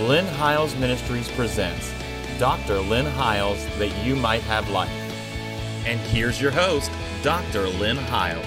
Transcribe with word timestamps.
Lynn 0.00 0.26
Hiles 0.26 0.74
Ministries 0.74 1.30
presents 1.30 1.92
Dr. 2.40 2.80
Lynn 2.80 3.06
Hiles 3.06 3.64
That 3.78 3.96
You 4.04 4.16
Might 4.16 4.42
Have 4.42 4.68
Life. 4.70 4.90
And 5.86 6.00
here's 6.00 6.42
your 6.42 6.50
host, 6.50 6.90
Dr. 7.22 7.68
Lynn 7.68 7.96
Hiles. 7.96 8.44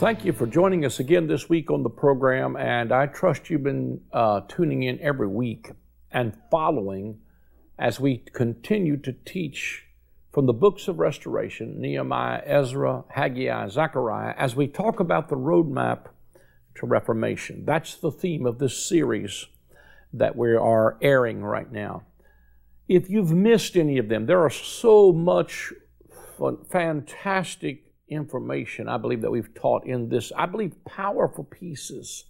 Thank 0.00 0.24
you 0.24 0.32
for 0.32 0.48
joining 0.48 0.84
us 0.84 0.98
again 0.98 1.28
this 1.28 1.48
week 1.48 1.70
on 1.70 1.84
the 1.84 1.90
program, 1.90 2.56
and 2.56 2.90
I 2.90 3.06
trust 3.06 3.50
you've 3.50 3.62
been 3.62 4.00
uh, 4.12 4.40
tuning 4.48 4.82
in 4.82 4.98
every 4.98 5.28
week 5.28 5.70
and 6.10 6.36
following 6.50 7.20
as 7.78 8.00
we 8.00 8.24
continue 8.32 8.96
to 8.96 9.12
teach 9.12 9.84
from 10.32 10.46
the 10.46 10.52
books 10.52 10.88
of 10.88 10.98
restoration 10.98 11.80
Nehemiah, 11.80 12.42
Ezra, 12.44 13.04
Haggai, 13.10 13.68
Zechariah 13.68 14.34
as 14.36 14.56
we 14.56 14.66
talk 14.66 14.98
about 14.98 15.28
the 15.28 15.36
roadmap 15.36 16.06
to 16.74 16.86
Reformation. 16.86 17.64
That's 17.64 17.94
the 17.94 18.10
theme 18.10 18.44
of 18.44 18.58
this 18.58 18.88
series 18.88 19.46
that 20.12 20.36
we 20.36 20.54
are 20.54 20.96
airing 21.02 21.42
right 21.42 21.70
now. 21.70 22.02
If 22.88 23.10
you've 23.10 23.32
missed 23.32 23.76
any 23.76 23.98
of 23.98 24.08
them, 24.08 24.26
there 24.26 24.42
are 24.42 24.50
so 24.50 25.12
much 25.12 25.72
fantastic 26.70 27.84
information 28.08 28.88
I 28.88 28.96
believe 28.96 29.20
that 29.20 29.30
we've 29.30 29.54
taught 29.54 29.86
in 29.86 30.08
this, 30.08 30.32
I 30.36 30.46
believe, 30.46 30.72
powerful 30.84 31.44
pieces 31.44 32.24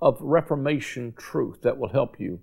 of 0.00 0.18
Reformation 0.20 1.14
truth 1.16 1.62
that 1.62 1.78
will 1.78 1.88
help 1.88 2.20
you. 2.20 2.40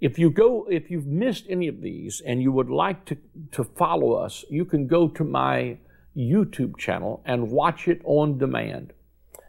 If 0.00 0.18
you 0.18 0.30
go, 0.30 0.66
if 0.70 0.90
you've 0.90 1.06
missed 1.06 1.44
any 1.48 1.68
of 1.68 1.80
these 1.80 2.22
and 2.24 2.40
you 2.40 2.52
would 2.52 2.70
like 2.70 3.04
to, 3.06 3.18
to 3.52 3.64
follow 3.64 4.12
us, 4.12 4.44
you 4.48 4.64
can 4.64 4.86
go 4.86 5.08
to 5.08 5.24
my 5.24 5.78
YouTube 6.16 6.78
channel 6.78 7.22
and 7.26 7.50
watch 7.50 7.88
it 7.88 8.00
on 8.04 8.38
demand 8.38 8.92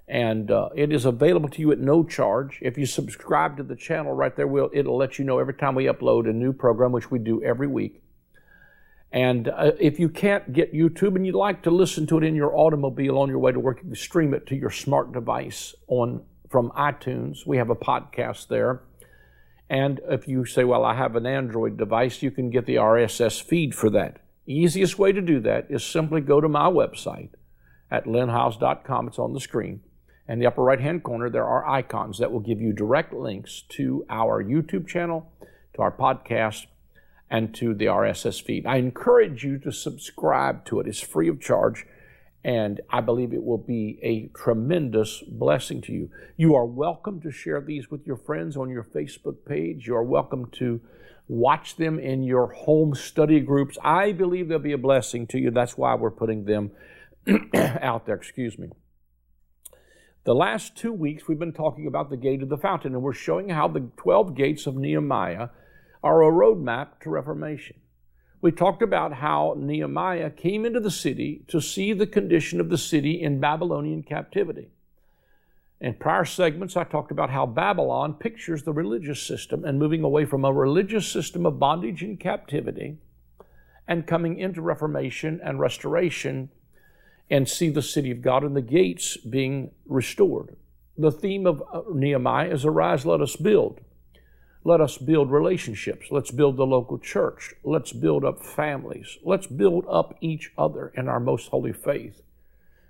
and 0.10 0.50
uh, 0.50 0.70
it 0.76 0.92
is 0.92 1.06
available 1.06 1.50
to 1.50 1.62
you 1.62 1.72
at 1.72 1.78
no 1.78 2.04
charge. 2.04 2.58
If 2.64 2.80
you 2.80 2.88
subscribe 2.88 3.58
to 3.58 3.64
the 3.64 3.76
channel 3.76 4.12
right 4.12 4.36
there, 4.36 4.48
we'll, 4.48 4.72
it'll 4.74 4.98
let 4.98 5.20
you 5.20 5.24
know 5.24 5.38
every 5.38 5.54
time 5.54 5.76
we 5.76 5.86
upload 5.86 6.28
a 6.28 6.34
new 6.34 6.52
program, 6.52 6.92
which 6.92 7.12
we 7.12 7.20
do 7.20 7.44
every 7.44 7.68
week. 7.68 8.02
And 9.12 9.48
uh, 9.50 9.72
if 9.80 10.00
you 10.00 10.10
can't 10.10 10.52
get 10.52 10.74
YouTube 10.74 11.16
and 11.16 11.28
you'd 11.28 11.36
like 11.36 11.62
to 11.64 11.72
listen 11.72 12.08
to 12.08 12.18
it 12.18 12.24
in 12.24 12.34
your 12.34 12.56
automobile 12.56 13.20
on 13.20 13.30
your 13.30 13.38
way 13.38 13.52
to 13.52 13.60
work, 13.60 13.78
you 13.78 13.90
can 13.90 13.96
stream 13.96 14.34
it 14.34 14.48
to 14.48 14.56
your 14.56 14.72
smart 14.72 15.12
device 15.12 15.76
on 15.88 16.24
from 16.50 16.72
iTunes. 16.72 17.46
We 17.46 17.58
have 17.58 17.70
a 17.70 17.76
podcast 17.76 18.48
there. 18.48 18.82
And 19.70 20.02
if 20.10 20.28
you 20.28 20.44
say, 20.46 20.64
well, 20.64 20.84
I 20.84 20.96
have 20.96 21.16
an 21.16 21.28
Android 21.28 21.78
device, 21.78 22.24
you 22.24 22.32
can 22.32 22.50
get 22.50 22.66
the 22.66 22.76
RSS 22.76 23.44
feed 23.44 23.76
for 23.76 23.92
that. 23.92 24.18
Easiest 24.48 24.98
way 24.98 25.12
to 25.12 25.22
do 25.22 25.40
that 25.42 25.68
is 25.70 25.86
simply 25.86 26.22
go 26.22 26.42
to 26.42 26.50
my 26.50 26.66
website 26.66 27.30
at 27.92 28.06
lynnhiles.com. 28.06 29.08
It's 29.08 29.20
on 29.20 29.34
the 29.34 29.40
screen 29.40 29.82
in 30.30 30.38
the 30.38 30.46
upper 30.46 30.62
right 30.62 30.80
hand 30.80 31.04
corner, 31.04 31.28
there 31.28 31.48
are 31.48 31.68
icons 31.68 32.20
that 32.20 32.32
will 32.32 32.40
give 32.40 32.62
you 32.62 32.72
direct 32.72 33.12
links 33.12 33.64
to 33.70 34.06
our 34.10 34.44
YouTube 34.44 34.88
channel, 34.88 35.32
to 35.74 35.82
our 35.82 35.92
podcast, 35.92 36.68
and 37.32 37.54
to 37.56 37.74
the 37.74 37.86
RSS 37.86 38.42
feed. 38.42 38.68
I 38.68 38.78
encourage 38.78 39.44
you 39.44 39.58
to 39.60 39.72
subscribe 39.72 40.66
to 40.66 40.80
it. 40.80 40.88
It's 40.88 41.00
free 41.00 41.30
of 41.30 41.42
charge, 41.42 41.88
and 42.44 42.80
I 42.92 43.02
believe 43.02 43.34
it 43.34 43.44
will 43.44 43.58
be 43.58 44.00
a 44.04 44.28
tremendous 44.38 45.24
blessing 45.28 45.82
to 45.84 45.92
you. 45.92 46.12
You 46.38 46.54
are 46.54 46.66
welcome 46.66 47.20
to 47.22 47.32
share 47.32 47.60
these 47.60 47.90
with 47.90 48.06
your 48.06 48.18
friends 48.18 48.56
on 48.56 48.70
your 48.70 48.84
Facebook 48.84 49.46
page. 49.48 49.88
You 49.88 49.96
are 49.96 50.04
welcome 50.04 50.52
to 50.60 50.80
watch 51.28 51.76
them 51.76 51.98
in 51.98 52.22
your 52.22 52.54
home 52.54 52.94
study 52.94 53.40
groups. 53.40 53.80
I 53.84 54.12
believe 54.12 54.48
they'll 54.48 54.60
be 54.60 54.74
a 54.74 54.78
blessing 54.78 55.26
to 55.28 55.40
you. 55.40 55.50
That's 55.50 55.76
why 55.76 55.96
we're 55.96 56.12
putting 56.12 56.46
them 56.46 56.70
out 57.56 58.06
there. 58.06 58.16
Excuse 58.16 58.60
me. 58.60 58.70
The 60.26 60.36
last 60.36 60.76
two 60.76 60.92
weeks, 60.92 61.28
we've 61.28 61.40
been 61.40 61.54
talking 61.54 61.88
about 61.88 62.10
the 62.10 62.18
gate 62.18 62.44
of 62.44 62.50
the 62.50 62.58
fountain, 62.58 62.94
and 62.94 63.02
we're 63.02 63.14
showing 63.14 63.50
how 63.50 63.68
the 63.68 63.90
12 63.98 64.36
gates 64.36 64.68
of 64.68 64.76
Nehemiah 64.76 65.50
are 66.04 66.22
a 66.22 66.32
roadmap 66.32 67.00
to 67.02 67.10
Reformation. 67.10 67.78
We 68.42 68.52
talked 68.52 68.82
about 68.82 69.14
how 69.14 69.56
Nehemiah 69.58 70.30
came 70.30 70.66
into 70.66 70.80
the 70.80 70.92
city 70.92 71.44
to 71.48 71.62
see 71.62 71.94
the 71.94 72.08
condition 72.08 72.60
of 72.60 72.70
the 72.70 72.78
city 72.78 73.22
in 73.22 73.40
Babylonian 73.40 74.04
captivity. 74.04 74.70
In 75.82 75.94
prior 75.94 76.26
segments, 76.26 76.76
I 76.76 76.84
talked 76.84 77.12
about 77.12 77.30
how 77.30 77.46
Babylon 77.46 78.14
pictures 78.14 78.64
the 78.64 78.74
religious 78.74 79.22
system 79.22 79.64
and 79.64 79.80
moving 79.80 80.04
away 80.04 80.26
from 80.26 80.44
a 80.44 80.52
religious 80.52 81.08
system 81.08 81.46
of 81.46 81.60
bondage 81.60 82.04
and 82.04 82.20
captivity 82.20 82.98
and 83.88 84.06
coming 84.06 84.38
into 84.38 84.62
Reformation 84.62 85.40
and 85.44 85.60
restoration 85.60 86.50
and 87.30 87.48
see 87.48 87.70
the 87.70 87.82
city 87.82 88.12
of 88.12 88.22
God 88.22 88.44
and 88.44 88.56
the 88.56 88.62
gates 88.62 89.18
being 89.18 89.72
restored. 89.86 90.56
The 90.98 91.12
theme 91.12 91.46
of 91.46 91.64
uh, 91.72 91.82
Nehemiah 91.94 92.50
is 92.50 92.66
Arise, 92.66 93.06
let 93.06 93.22
us 93.22 93.36
build. 93.36 93.82
Let 94.64 94.82
us 94.82 94.98
build 94.98 95.32
relationships. 95.32 96.08
Let's 96.12 96.32
build 96.32 96.58
the 96.58 96.66
local 96.66 97.00
church. 97.00 97.54
Let's 97.64 97.94
build 97.94 98.26
up 98.26 98.44
families. 98.44 99.18
Let's 99.24 99.48
build 99.48 99.86
up 99.90 100.18
each 100.20 100.52
other 100.58 100.92
in 100.96 101.08
our 101.08 101.20
most 101.20 101.48
holy 101.50 101.72
faith. 101.72 102.22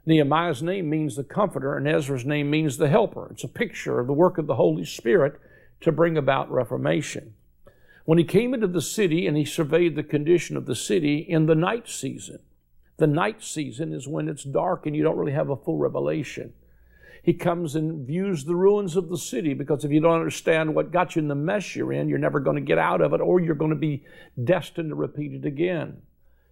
Nehemiah's 0.05 0.63
name 0.63 0.89
means 0.89 1.15
the 1.15 1.23
comforter, 1.23 1.77
and 1.77 1.87
Ezra's 1.87 2.25
name 2.25 2.49
means 2.49 2.77
the 2.77 2.89
helper. 2.89 3.27
It's 3.31 3.43
a 3.43 3.47
picture 3.47 3.99
of 3.99 4.07
the 4.07 4.13
work 4.13 4.39
of 4.39 4.47
the 4.47 4.55
Holy 4.55 4.85
Spirit 4.85 5.39
to 5.81 5.91
bring 5.91 6.17
about 6.17 6.51
reformation. 6.51 7.35
When 8.05 8.17
he 8.17 8.23
came 8.23 8.55
into 8.55 8.65
the 8.65 8.81
city 8.81 9.27
and 9.27 9.37
he 9.37 9.45
surveyed 9.45 9.95
the 9.95 10.01
condition 10.01 10.57
of 10.57 10.65
the 10.65 10.75
city 10.75 11.19
in 11.19 11.45
the 11.45 11.53
night 11.53 11.87
season, 11.87 12.39
the 12.99 13.07
night 13.07 13.43
season 13.43 13.93
is 13.93 14.07
when 14.07 14.27
it's 14.27 14.43
dark 14.43 14.85
and 14.85 14.95
you 14.95 15.03
don't 15.03 15.17
really 15.17 15.31
have 15.31 15.49
a 15.49 15.55
full 15.55 15.77
revelation. 15.77 16.53
He 17.23 17.33
comes 17.33 17.75
and 17.75 18.07
views 18.07 18.45
the 18.45 18.55
ruins 18.55 18.95
of 18.95 19.09
the 19.09 19.17
city 19.17 19.53
because 19.53 19.83
if 19.83 19.91
you 19.91 19.99
don't 19.99 20.19
understand 20.19 20.73
what 20.73 20.91
got 20.91 21.15
you 21.15 21.21
in 21.21 21.27
the 21.27 21.35
mess 21.35 21.75
you're 21.75 21.91
in, 21.91 22.07
you're 22.07 22.17
never 22.17 22.39
going 22.39 22.55
to 22.55 22.61
get 22.61 22.77
out 22.77 23.01
of 23.01 23.13
it 23.13 23.21
or 23.21 23.39
you're 23.39 23.55
going 23.55 23.71
to 23.71 23.77
be 23.77 24.05
destined 24.41 24.89
to 24.89 24.95
repeat 24.95 25.33
it 25.33 25.45
again. 25.45 26.01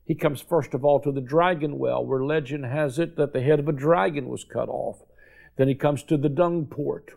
He 0.05 0.15
comes 0.15 0.41
first 0.41 0.73
of 0.73 0.85
all 0.85 0.99
to 1.01 1.11
the 1.11 1.21
dragon 1.21 1.77
well, 1.77 2.05
where 2.05 2.23
legend 2.23 2.65
has 2.65 2.99
it 2.99 3.17
that 3.17 3.33
the 3.33 3.41
head 3.41 3.59
of 3.59 3.67
a 3.67 3.73
dragon 3.73 4.29
was 4.29 4.43
cut 4.43 4.69
off. 4.69 5.03
Then 5.57 5.67
he 5.67 5.75
comes 5.75 6.03
to 6.03 6.17
the 6.17 6.29
dung 6.29 6.65
port. 6.65 7.11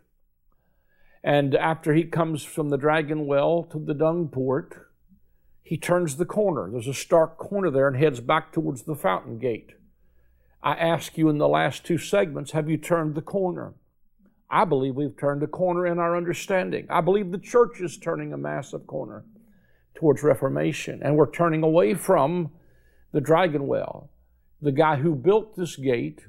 And 1.23 1.55
after 1.55 1.95
he 1.95 2.05
comes 2.05 2.43
from 2.43 2.71
the 2.71 2.79
dragon 2.79 3.27
well 3.27 3.63
to 3.65 3.79
the 3.79 3.95
dung 3.95 4.29
port, 4.29 4.90
he 5.71 5.79
turns 5.79 6.17
the 6.17 6.27
corner. 6.27 6.69
There's 6.69 6.89
a 6.89 6.93
stark 6.93 7.39
corner 7.39 7.71
there 7.71 7.87
and 7.87 7.97
heads 7.97 8.19
back 8.19 8.53
towards 8.53 8.83
the 8.83 8.97
fountain 8.97 9.39
gate. 9.39 9.71
I 10.65 10.73
ask 10.73 11.17
you 11.17 11.29
in 11.29 11.39
the 11.39 11.47
last 11.47 11.87
two 11.87 11.97
segments, 11.97 12.51
have 12.51 12.69
you 12.69 12.77
turned 12.77 13.15
the 13.15 13.23
corner? 13.23 13.75
I 14.51 14.65
believe 14.65 14.97
we've 14.97 15.17
turned 15.17 15.45
a 15.45 15.47
corner 15.47 15.87
in 15.87 16.01
our 16.01 16.17
understanding. 16.17 16.89
I 16.91 17.01
believe 17.03 17.31
the 17.31 17.39
church 17.39 17.81
is 17.81 17.97
turning 17.97 18.33
a 18.33 18.37
massive 18.37 18.89
corner 18.89 19.25
towards 19.95 20.25
Reformation, 20.25 21.05
and 21.05 21.15
we're 21.15 21.31
turning 21.31 21.63
away 21.63 21.95
from 21.95 22.51
the 23.13 23.21
dragon 23.21 23.69
well. 23.69 24.11
The 24.61 24.73
guy 24.73 24.97
who 24.97 25.15
built 25.15 25.55
this 25.55 25.77
gate, 25.77 26.23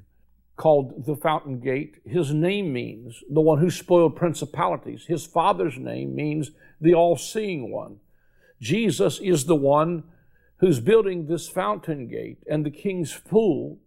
called 0.56 1.08
the 1.08 1.16
fountain 1.16 1.60
gate, 1.60 1.96
his 2.06 2.32
name 2.32 2.72
means 2.72 3.24
the 3.28 3.42
one 3.42 3.58
who 3.58 3.72
spoiled 3.72 4.16
principalities. 4.16 5.06
His 5.08 5.26
father's 5.26 5.80
name 5.80 6.14
means 6.14 6.52
the 6.80 6.94
all 6.94 7.18
seeing 7.18 7.72
one. 7.72 8.02
Jesus 8.62 9.20
is 9.20 9.46
the 9.46 9.56
one 9.56 10.04
who's 10.58 10.80
building 10.80 11.26
this 11.26 11.50
fountain 11.50 12.08
gate 12.08 12.38
and 12.48 12.64
the 12.64 12.72
king's 12.72 13.18
pool. 13.18 13.80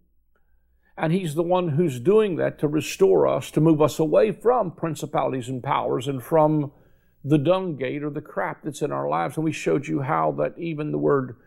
And 0.97 1.11
he's 1.11 1.35
the 1.35 1.43
one 1.43 1.69
who's 1.69 1.99
doing 1.99 2.35
that 2.35 2.59
to 2.59 2.67
restore 2.67 3.27
us, 3.27 3.49
to 3.51 3.61
move 3.61 3.81
us 3.81 3.99
away 3.99 4.31
from 4.31 4.71
principalities 4.71 5.49
and 5.49 5.63
powers 5.63 6.07
and 6.07 6.21
from 6.21 6.71
the 7.23 7.37
dung 7.37 7.75
gate 7.75 8.03
or 8.03 8.09
the 8.09 8.21
crap 8.21 8.63
that's 8.63 8.81
in 8.81 8.91
our 8.91 9.09
lives. 9.09 9.35
And 9.35 9.43
we 9.45 9.51
showed 9.51 9.87
you 9.87 10.01
how 10.01 10.33
that 10.33 10.57
even 10.57 10.91
the 10.91 10.97
word 10.97 11.37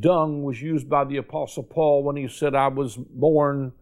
dung 0.00 0.42
was 0.42 0.60
used 0.60 0.88
by 0.88 1.04
the 1.04 1.16
Apostle 1.16 1.62
Paul 1.62 2.02
when 2.02 2.16
he 2.16 2.28
said, 2.28 2.54
I 2.54 2.68
was 2.68 2.96
born 2.96 3.72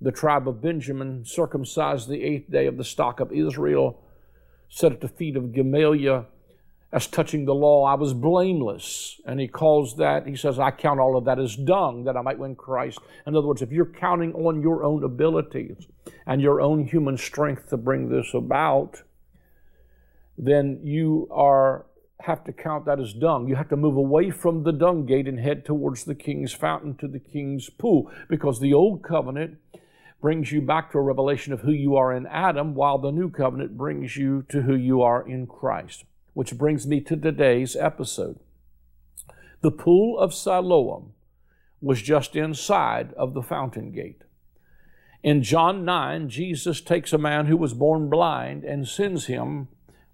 the 0.00 0.12
tribe 0.12 0.48
of 0.48 0.62
Benjamin, 0.62 1.24
circumcised 1.24 2.08
the 2.08 2.22
eighth 2.22 2.50
day 2.50 2.66
of 2.66 2.76
the 2.76 2.84
stock 2.84 3.20
of 3.20 3.32
Israel, 3.32 4.00
set 4.68 4.92
at 4.92 5.00
the 5.00 5.08
feet 5.08 5.36
of 5.36 5.52
Gamaliel 5.52 6.26
as 6.90 7.06
touching 7.06 7.44
the 7.44 7.54
law, 7.54 7.84
I 7.84 7.94
was 7.94 8.14
blameless. 8.14 9.20
And 9.26 9.38
he 9.38 9.46
calls 9.46 9.96
that, 9.96 10.26
he 10.26 10.36
says, 10.36 10.58
I 10.58 10.70
count 10.70 11.00
all 11.00 11.16
of 11.16 11.24
that 11.26 11.38
as 11.38 11.54
dung 11.54 12.04
that 12.04 12.16
I 12.16 12.22
might 12.22 12.38
win 12.38 12.56
Christ. 12.56 12.98
In 13.26 13.36
other 13.36 13.46
words, 13.46 13.60
if 13.60 13.70
you're 13.70 13.84
counting 13.84 14.32
on 14.32 14.62
your 14.62 14.82
own 14.84 15.04
abilities 15.04 15.86
and 16.26 16.40
your 16.40 16.60
own 16.60 16.86
human 16.86 17.18
strength 17.18 17.68
to 17.70 17.76
bring 17.76 18.08
this 18.08 18.32
about, 18.32 19.02
then 20.38 20.80
you 20.82 21.28
are 21.30 21.84
have 22.20 22.42
to 22.42 22.52
count 22.52 22.84
that 22.84 22.98
as 22.98 23.12
dung. 23.12 23.46
You 23.46 23.54
have 23.54 23.68
to 23.68 23.76
move 23.76 23.96
away 23.96 24.30
from 24.30 24.64
the 24.64 24.72
dung 24.72 25.06
gate 25.06 25.28
and 25.28 25.38
head 25.38 25.64
towards 25.64 26.02
the 26.02 26.16
king's 26.16 26.52
fountain 26.52 26.96
to 26.96 27.06
the 27.06 27.20
king's 27.20 27.70
pool 27.70 28.10
because 28.28 28.58
the 28.58 28.74
old 28.74 29.04
covenant 29.04 29.58
brings 30.20 30.50
you 30.50 30.60
back 30.60 30.90
to 30.90 30.98
a 30.98 31.00
revelation 31.00 31.52
of 31.52 31.60
who 31.60 31.70
you 31.70 31.94
are 31.94 32.12
in 32.12 32.26
Adam, 32.26 32.74
while 32.74 32.98
the 32.98 33.12
new 33.12 33.30
covenant 33.30 33.76
brings 33.76 34.16
you 34.16 34.44
to 34.48 34.62
who 34.62 34.74
you 34.74 35.00
are 35.00 35.26
in 35.28 35.46
Christ 35.46 36.04
which 36.38 36.56
brings 36.56 36.86
me 36.86 37.00
to 37.00 37.16
today's 37.16 37.74
episode. 37.74 38.38
The 39.60 39.72
pool 39.72 40.16
of 40.20 40.32
Siloam 40.32 41.14
was 41.80 42.00
just 42.00 42.36
inside 42.36 43.12
of 43.14 43.34
the 43.34 43.42
fountain 43.42 43.90
gate. 43.90 44.22
In 45.24 45.42
John 45.42 45.84
9, 45.84 46.28
Jesus 46.28 46.80
takes 46.80 47.12
a 47.12 47.18
man 47.18 47.46
who 47.46 47.56
was 47.56 47.74
born 47.74 48.08
blind 48.08 48.62
and 48.62 48.86
sends 48.86 49.26
him 49.26 49.66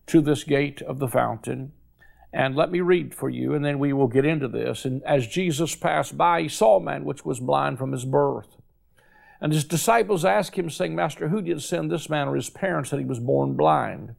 to 0.07 0.23
this 0.23 0.45
gate 0.45 0.81
of 0.81 0.99
the 0.99 1.09
fountain. 1.09 1.73
And 2.33 2.57
let 2.57 2.73
me 2.73 2.81
read 2.81 3.15
for 3.15 3.29
you, 3.29 3.53
and 3.53 3.63
then 3.63 3.79
we 3.79 3.93
will 3.93 4.09
get 4.09 4.25
into 4.25 4.49
this. 4.49 4.87
And 4.87 5.03
as 5.05 5.27
Jesus 5.27 5.77
passed 5.77 6.17
by, 6.17 6.41
he 6.41 6.49
saw 6.49 6.79
a 6.79 6.83
man 6.83 7.05
which 7.05 7.27
was 7.27 7.39
blind 7.39 7.77
from 7.77 7.93
his 7.93 8.07
birth. 8.07 8.57
And 9.43 9.53
his 9.53 9.65
disciples 9.65 10.25
asked 10.25 10.57
him, 10.57 10.71
saying, 10.71 10.95
Master, 10.95 11.29
who 11.29 11.43
did 11.43 11.61
send 11.61 11.91
this 11.91 12.09
man 12.09 12.29
or 12.29 12.35
his 12.35 12.49
parents 12.49 12.89
that 12.89 12.99
he 12.99 13.05
was 13.05 13.21
born 13.21 13.57
blind? 13.57 14.15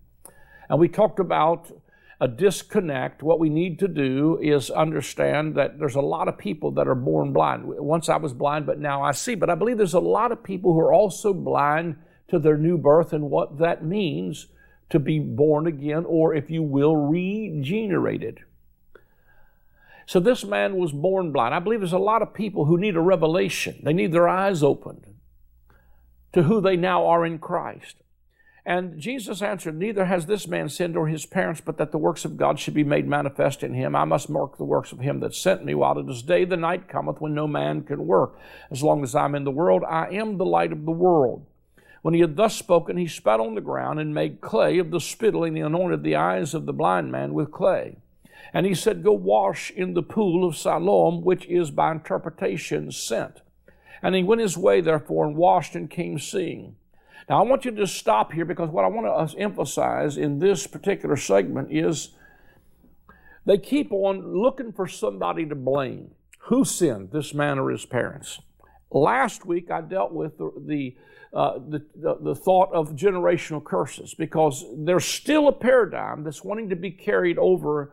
And 0.69 0.80
we 0.80 0.88
talked 0.88 1.19
about 1.19 1.72
a 2.19 2.27
disconnect. 2.27 3.21
What 3.21 3.39
we 3.39 3.50
need 3.50 3.79
to 3.79 3.88
do 3.88 4.39
is 4.41 4.69
understand 4.69 5.56
that 5.56 5.79
there's 5.79 5.95
a 5.95 6.01
lot 6.01 6.27
of 6.27 6.38
people 6.38 6.71
that 6.71 6.88
are 6.88 6.95
born 6.95 7.33
blind. 7.33 7.63
Once 7.65 8.07
I 8.07 8.17
was 8.17 8.33
blind, 8.33 8.65
but 8.65 8.79
now 8.79 9.03
I 9.03 9.12
see. 9.12 9.35
But 9.35 9.50
I 9.50 9.56
believe 9.56 9.77
there's 9.77 9.94
a 9.94 10.00
lot 10.00 10.31
of 10.31 10.44
people 10.44 10.73
who 10.73 10.79
are 10.79 10.94
also 10.94 11.33
blind 11.33 11.97
to 12.29 12.39
their 12.39 12.57
new 12.57 12.77
birth 12.77 13.13
and 13.13 13.29
what 13.29 13.59
that 13.59 13.83
means 13.83 14.47
to 14.89 15.00
be 15.00 15.19
born 15.19 15.67
again, 15.67 16.06
or 16.06 16.33
if 16.33 16.50
you 16.50 16.63
will, 16.63 16.95
regenerated. 16.95 18.39
So 20.06 20.19
this 20.19 20.45
man 20.45 20.77
was 20.77 20.91
born 20.91 21.31
blind. 21.31 21.56
I 21.56 21.59
believe 21.59 21.79
there's 21.79 21.91
a 21.91 21.97
lot 21.97 22.21
of 22.21 22.33
people 22.33 22.65
who 22.65 22.77
need 22.77 22.95
a 22.95 23.01
revelation. 23.01 23.81
They 23.83 23.94
need 23.94 24.12
their 24.12 24.29
eyes 24.29 24.62
opened 24.62 25.06
to 26.33 26.44
who 26.44 26.62
they 26.62 26.75
now 26.75 27.07
are 27.07 27.25
in 27.25 27.39
Christ. 27.39 27.95
And 28.67 29.00
Jesus 29.00 29.44
answered, 29.44 29.77
Neither 29.77 30.06
has 30.06 30.25
this 30.25 30.47
man 30.47 30.69
sinned 30.69 30.97
or 30.97 31.07
his 31.07 31.27
parents, 31.27 31.62
but 31.62 31.77
that 31.77 31.91
the 31.91 32.00
works 32.00 32.25
of 32.25 32.35
God 32.35 32.59
should 32.59 32.73
be 32.73 32.83
made 32.83 33.07
manifest 33.07 33.62
in 33.62 33.75
him. 33.75 33.95
I 33.95 34.06
must 34.06 34.27
mark 34.27 34.57
the 34.57 34.63
works 34.63 34.91
of 34.91 35.00
him 35.00 35.19
that 35.19 35.35
sent 35.35 35.63
me 35.63 35.75
while 35.75 36.00
it 36.00 36.09
is 36.09 36.23
day. 36.23 36.45
The 36.45 36.57
night 36.57 36.88
cometh 36.88 37.21
when 37.21 37.35
no 37.35 37.47
man 37.47 37.83
can 37.83 38.07
work. 38.07 38.39
As 38.71 38.81
long 38.81 39.03
as 39.03 39.13
I'm 39.13 39.35
in 39.35 39.44
the 39.44 39.51
world, 39.51 39.83
I 39.88 40.07
am 40.09 40.38
the 40.38 40.45
light 40.45 40.71
of 40.71 40.85
the 40.85 40.91
world. 40.91 41.45
When 42.01 42.15
he 42.15 42.21
had 42.21 42.38
thus 42.38 42.56
spoken, 42.56 42.97
he 42.97 43.07
spat 43.07 43.39
on 43.39 43.53
the 43.53 43.62
ground 43.62 44.00
and 44.00 44.13
made 44.13 44.41
clay 44.41 44.79
of 44.79 44.89
the 44.89 45.00
spittle, 45.00 45.44
and 45.44 45.56
he 45.56 45.62
anointed 45.62 46.01
the 46.01 46.15
eyes 46.15 46.56
of 46.56 46.65
the 46.65 46.73
blind 46.73 47.12
man 47.12 47.35
with 47.35 47.51
clay. 47.51 47.97
And 48.51 48.65
he 48.65 48.73
said, 48.73 49.03
Go 49.03 49.13
wash 49.13 49.69
in 49.71 49.94
the 49.94 50.03
pool 50.03 50.47
of 50.47 50.57
Siloam, 50.57 51.23
which 51.23 51.45
is 51.45 51.69
by 51.69 51.91
interpretation 51.91 52.91
sent. 52.91 53.41
And 54.01 54.15
he 54.15 54.23
went 54.23 54.41
his 54.41 54.57
way, 54.57 54.81
therefore, 54.81 55.25
and 55.25 55.35
washed 55.35 55.75
and 55.75 55.89
came 55.89 56.17
seeing. 56.17 56.75
Now, 57.27 57.44
I 57.44 57.48
want 57.48 57.66
you 57.66 57.72
to 57.72 57.88
stop 57.88 58.33
here 58.33 58.45
because 58.45 58.69
what 58.69 58.86
I 58.86 58.88
want 58.88 59.31
to 59.31 59.39
emphasize 59.39 60.18
in 60.18 60.39
this 60.39 60.68
particular 60.68 61.18
segment 61.18 61.69
is 61.72 62.10
they 63.45 63.57
keep 63.57 63.92
on 63.92 64.38
looking 64.38 64.72
for 64.72 64.88
somebody 64.88 65.45
to 65.48 65.56
blame. 65.56 66.12
Who 66.48 66.63
sinned, 66.63 67.12
this 67.12 67.33
man 67.33 67.57
or 67.57 67.72
his 67.72 67.86
parents? 67.86 68.39
Last 68.92 69.45
week, 69.45 69.72
I 69.72 69.81
dealt 69.81 70.13
with 70.13 70.38
the, 70.38 70.51
the 70.66 70.95
uh, 71.33 71.60
the, 71.68 71.86
the, 71.95 72.18
the, 72.22 72.36
thought 72.36 72.72
of 72.72 72.95
generational 72.95 73.62
curses 73.62 74.13
because 74.13 74.63
there's 74.77 75.04
still 75.04 75.50
a 75.50 75.51
paradigm 75.51 76.24
that's 76.24 76.45
wanting 76.45 76.69
to 76.69 76.77
be 76.77 76.89
carried 76.89 77.38
over 77.38 77.92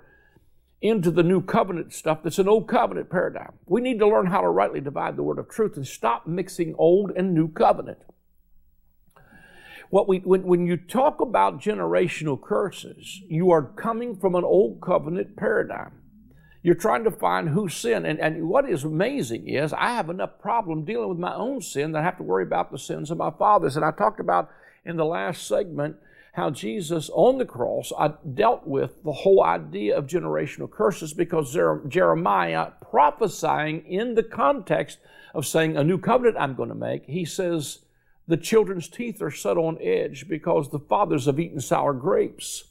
into 0.81 1.11
the 1.11 1.25
new 1.25 1.43
covenant 1.43 1.93
stuff 1.93 2.23
that's 2.23 2.38
an 2.38 2.49
old 2.49 2.69
covenant 2.69 3.11
paradigm. 3.11 3.52
We 3.67 3.81
need 3.81 3.99
to 3.99 4.06
learn 4.06 4.26
how 4.26 4.43
to 4.43 4.49
rightly 4.49 4.81
divide 4.81 5.17
the 5.17 5.25
word 5.25 5.40
of 5.40 5.49
truth 5.49 5.76
and 5.76 5.84
stop 5.84 6.25
mixing 6.25 6.76
old 6.79 7.11
and 7.17 7.34
new 7.34 7.49
covenant. 7.49 7.99
What 9.93 10.09
we, 10.09 10.21
when, 10.21 10.44
when 10.44 10.67
you 10.67 10.79
talk 10.79 11.21
about 11.21 11.61
generational 11.61 12.41
curses, 12.41 13.21
you 13.29 13.50
are 13.50 13.62
coming 13.62 14.17
from 14.17 14.35
an 14.35 14.43
old 14.43 14.81
covenant 14.81 15.37
paradigm. 15.37 15.93
You're 16.62 16.77
trying 16.77 17.05
to 17.05 17.11
find 17.11 17.50
who 17.50 17.69
sinned. 17.69 18.06
And, 18.06 18.19
and 18.19 18.49
what 18.49 18.67
is 18.67 18.85
amazing 18.85 19.50
is 19.50 19.75
I 19.75 19.91
have 19.91 20.09
enough 20.09 20.39
problem 20.41 20.87
dealing 20.87 21.11
with 21.11 21.19
my 21.19 21.35
own 21.35 21.61
sin 21.61 21.93
that 21.93 21.99
I 21.99 22.05
have 22.05 22.17
to 22.17 22.23
worry 22.23 22.44
about 22.44 22.73
the 22.73 22.79
sins 22.79 23.11
of 23.11 23.19
my 23.19 23.33
fathers. 23.33 23.77
And 23.77 23.85
I 23.85 23.91
talked 23.91 24.19
about 24.19 24.49
in 24.87 24.97
the 24.97 25.05
last 25.05 25.47
segment 25.47 25.97
how 26.33 26.49
Jesus 26.49 27.11
on 27.12 27.37
the 27.37 27.44
cross 27.44 27.93
I 27.99 28.15
dealt 28.33 28.67
with 28.67 29.05
the 29.05 29.12
whole 29.12 29.44
idea 29.44 29.99
of 29.99 30.06
generational 30.06 30.71
curses 30.71 31.12
because 31.12 31.53
Jeremiah 31.53 32.71
prophesying 32.91 33.85
in 33.85 34.15
the 34.15 34.23
context 34.23 35.00
of 35.35 35.47
saying 35.47 35.77
a 35.77 35.85
new 35.85 35.99
covenant 35.99 36.39
I'm 36.41 36.55
going 36.55 36.71
to 36.71 36.75
make, 36.75 37.05
he 37.05 37.27
says 37.27 37.81
the 38.26 38.36
children's 38.36 38.88
teeth 38.88 39.20
are 39.20 39.30
set 39.30 39.56
on 39.56 39.78
edge 39.80 40.28
because 40.28 40.70
the 40.70 40.78
fathers 40.78 41.26
have 41.26 41.40
eaten 41.40 41.60
sour 41.60 41.92
grapes. 41.92 42.64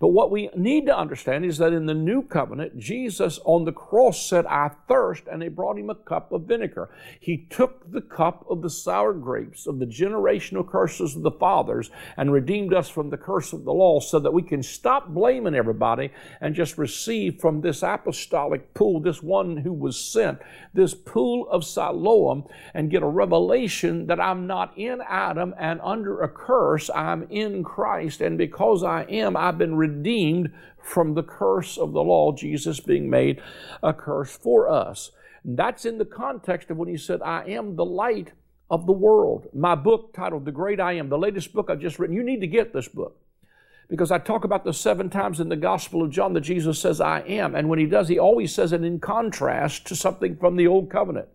But 0.00 0.08
what 0.08 0.30
we 0.30 0.50
need 0.56 0.86
to 0.86 0.96
understand 0.96 1.44
is 1.44 1.58
that 1.58 1.72
in 1.72 1.86
the 1.86 1.94
new 1.94 2.22
covenant, 2.22 2.78
Jesus 2.78 3.38
on 3.44 3.64
the 3.64 3.72
cross 3.72 4.26
said, 4.26 4.46
I 4.46 4.70
thirst, 4.88 5.24
and 5.30 5.40
they 5.40 5.48
brought 5.48 5.78
him 5.78 5.90
a 5.90 5.94
cup 5.94 6.32
of 6.32 6.42
vinegar. 6.42 6.90
He 7.20 7.46
took 7.50 7.90
the 7.90 8.00
cup 8.00 8.44
of 8.48 8.62
the 8.62 8.70
sour 8.70 9.12
grapes 9.12 9.66
of 9.66 9.78
the 9.78 9.86
generational 9.86 10.68
curses 10.68 11.16
of 11.16 11.22
the 11.22 11.30
fathers 11.30 11.90
and 12.16 12.32
redeemed 12.32 12.74
us 12.74 12.88
from 12.88 13.10
the 13.10 13.16
curse 13.16 13.52
of 13.52 13.64
the 13.64 13.72
law 13.72 14.00
so 14.00 14.18
that 14.18 14.32
we 14.32 14.42
can 14.42 14.62
stop 14.62 15.08
blaming 15.08 15.54
everybody 15.54 16.10
and 16.40 16.54
just 16.54 16.78
receive 16.78 17.40
from 17.40 17.60
this 17.60 17.82
apostolic 17.82 18.74
pool, 18.74 19.00
this 19.00 19.22
one 19.22 19.56
who 19.56 19.72
was 19.72 19.98
sent, 19.98 20.38
this 20.72 20.94
pool 20.94 21.48
of 21.50 21.64
Siloam, 21.64 22.44
and 22.74 22.90
get 22.90 23.02
a 23.02 23.06
revelation 23.06 24.06
that 24.06 24.20
I'm 24.20 24.46
not 24.46 24.76
in 24.76 25.00
Adam 25.08 25.54
and 25.58 25.80
under 25.82 26.22
a 26.22 26.28
curse, 26.28 26.90
I'm 26.94 27.26
in 27.30 27.62
Christ. 27.62 28.20
And 28.20 28.36
because 28.36 28.82
I 28.82 29.02
am, 29.04 29.36
I've 29.36 29.58
been 29.58 29.76
redeemed 29.84 30.52
from 30.82 31.14
the 31.14 31.22
curse 31.22 31.78
of 31.78 31.92
the 31.92 32.02
law, 32.02 32.32
Jesus 32.32 32.80
being 32.80 33.08
made 33.10 33.40
a 33.82 33.92
curse 33.92 34.36
for 34.36 34.68
us. 34.68 35.10
That's 35.44 35.84
in 35.84 35.98
the 35.98 36.04
context 36.04 36.70
of 36.70 36.76
when 36.76 36.88
he 36.88 36.96
said, 36.96 37.20
I 37.22 37.44
am 37.48 37.76
the 37.76 37.84
light 37.84 38.32
of 38.70 38.86
the 38.86 38.92
world. 38.92 39.48
My 39.52 39.74
book 39.74 40.14
titled 40.14 40.44
The 40.44 40.52
Great 40.52 40.80
I 40.80 40.94
Am, 40.94 41.08
the 41.08 41.18
latest 41.18 41.52
book 41.52 41.68
I've 41.68 41.80
just 41.80 41.98
written, 41.98 42.16
you 42.16 42.22
need 42.22 42.40
to 42.40 42.46
get 42.46 42.72
this 42.72 42.88
book 42.88 43.20
because 43.88 44.10
I 44.10 44.18
talk 44.18 44.44
about 44.44 44.64
the 44.64 44.72
seven 44.72 45.10
times 45.10 45.40
in 45.40 45.48
the 45.48 45.56
Gospel 45.56 46.02
of 46.02 46.10
John 46.10 46.32
that 46.32 46.40
Jesus 46.40 46.80
says, 46.80 47.00
I 47.00 47.20
am. 47.20 47.54
And 47.54 47.68
when 47.68 47.78
he 47.78 47.86
does, 47.86 48.08
he 48.08 48.18
always 48.18 48.54
says 48.54 48.72
it 48.72 48.82
in 48.82 48.98
contrast 48.98 49.86
to 49.88 49.96
something 49.96 50.36
from 50.36 50.56
the 50.56 50.66
Old 50.66 50.90
Covenant. 50.90 51.28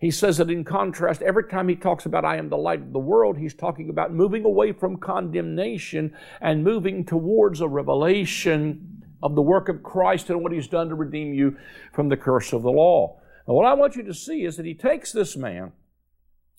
He 0.00 0.10
says 0.10 0.36
that 0.36 0.50
in 0.50 0.64
contrast, 0.64 1.22
every 1.22 1.44
time 1.44 1.68
he 1.68 1.76
talks 1.76 2.04
about 2.04 2.24
I 2.24 2.36
am 2.36 2.48
the 2.48 2.56
light 2.56 2.82
of 2.82 2.92
the 2.92 2.98
world, 2.98 3.38
he's 3.38 3.54
talking 3.54 3.88
about 3.88 4.12
moving 4.12 4.44
away 4.44 4.72
from 4.72 4.98
condemnation 4.98 6.14
and 6.40 6.62
moving 6.62 7.04
towards 7.04 7.60
a 7.60 7.68
revelation 7.68 9.02
of 9.22 9.34
the 9.34 9.42
work 9.42 9.68
of 9.68 9.82
Christ 9.82 10.28
and 10.28 10.42
what 10.42 10.52
he's 10.52 10.68
done 10.68 10.90
to 10.90 10.94
redeem 10.94 11.32
you 11.32 11.56
from 11.92 12.10
the 12.10 12.16
curse 12.16 12.52
of 12.52 12.62
the 12.62 12.70
law. 12.70 13.20
Now, 13.48 13.54
what 13.54 13.64
I 13.64 13.72
want 13.74 13.96
you 13.96 14.02
to 14.02 14.14
see 14.14 14.44
is 14.44 14.56
that 14.56 14.66
he 14.66 14.74
takes 14.74 15.12
this 15.12 15.36
man, 15.36 15.72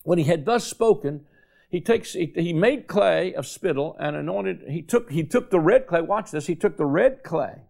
when 0.02 0.18
he 0.18 0.24
had 0.24 0.44
thus 0.44 0.66
spoken, 0.66 1.24
he 1.68 1.80
takes 1.80 2.14
he, 2.14 2.32
he 2.34 2.52
made 2.52 2.86
clay 2.86 3.34
of 3.34 3.46
spittle 3.46 3.96
and 4.00 4.16
anointed 4.16 4.64
he 4.68 4.82
took 4.82 5.10
he 5.10 5.22
took 5.22 5.50
the 5.50 5.60
red 5.60 5.86
clay 5.86 6.00
watch 6.00 6.30
this 6.30 6.46
he 6.46 6.54
took 6.54 6.76
the 6.76 6.86
red 6.86 7.22
clay 7.22 7.62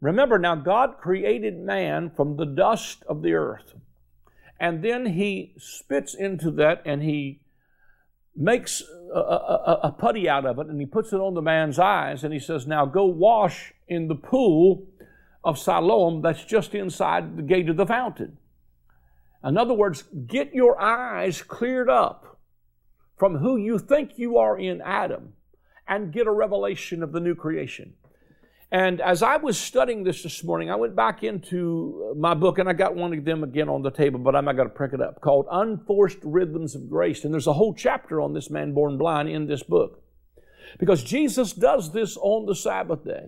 remember 0.00 0.38
now 0.38 0.54
god 0.56 0.96
created 0.98 1.58
man 1.58 2.10
from 2.10 2.36
the 2.36 2.44
dust 2.44 3.04
of 3.08 3.22
the 3.22 3.34
earth 3.34 3.74
and 4.62 4.80
then 4.80 5.06
he 5.06 5.54
spits 5.58 6.14
into 6.14 6.52
that 6.52 6.82
and 6.84 7.02
he 7.02 7.40
makes 8.36 8.80
a, 9.12 9.18
a, 9.18 9.80
a, 9.82 9.92
putty 9.92 10.28
out 10.28 10.46
of 10.46 10.60
it 10.60 10.68
and 10.68 10.78
he 10.78 10.86
puts 10.86 11.12
it 11.12 11.16
on 11.16 11.34
the 11.34 11.42
man's 11.42 11.80
eyes 11.80 12.22
and 12.22 12.32
he 12.32 12.38
says, 12.38 12.64
Now 12.64 12.86
go 12.86 13.04
wash 13.04 13.74
in 13.88 14.06
the 14.06 14.14
pool 14.14 14.86
of 15.42 15.58
Siloam 15.58 16.22
that's 16.22 16.44
just 16.44 16.76
inside 16.76 17.36
the 17.36 17.42
gate 17.42 17.68
of 17.68 17.76
the 17.76 17.84
fountain. 17.84 18.38
In 19.44 19.58
other 19.58 19.74
words, 19.74 20.04
get 20.28 20.54
your 20.54 20.80
eyes 20.80 21.42
cleared 21.42 21.90
up 21.90 22.38
from 23.18 23.38
who 23.38 23.56
you 23.56 23.80
think 23.80 24.12
you 24.14 24.38
are 24.38 24.56
in 24.56 24.80
Adam 24.80 25.32
and 25.88 26.12
get 26.12 26.28
a 26.28 26.32
revelation 26.32 27.02
of 27.02 27.10
the 27.10 27.20
new 27.20 27.34
creation. 27.34 27.94
And 28.72 29.02
as 29.02 29.22
I 29.22 29.36
was 29.36 29.58
studying 29.58 30.02
this 30.02 30.22
this 30.22 30.42
morning, 30.42 30.70
I 30.70 30.76
went 30.76 30.96
back 30.96 31.22
into 31.22 32.10
uh, 32.10 32.14
my 32.14 32.32
book 32.32 32.58
and 32.58 32.66
I 32.66 32.72
got 32.72 32.94
one 32.94 33.12
of 33.12 33.22
them 33.22 33.44
again 33.44 33.68
on 33.68 33.82
the 33.82 33.90
table, 33.90 34.18
but 34.18 34.34
I'm 34.34 34.46
not 34.46 34.56
going 34.56 34.66
to 34.66 34.74
prick 34.74 34.94
it 34.94 35.02
up, 35.02 35.20
called 35.20 35.46
Unforced 35.50 36.20
Rhythms 36.22 36.74
of 36.74 36.88
Grace. 36.88 37.22
And 37.22 37.34
there's 37.34 37.46
a 37.46 37.52
whole 37.52 37.74
chapter 37.74 38.18
on 38.18 38.32
this 38.32 38.48
man 38.48 38.72
born 38.72 38.96
blind 38.96 39.28
in 39.28 39.46
this 39.46 39.62
book. 39.62 40.02
Because 40.78 41.04
Jesus 41.04 41.52
does 41.52 41.92
this 41.92 42.16
on 42.16 42.46
the 42.46 42.54
Sabbath 42.54 43.04
day. 43.04 43.26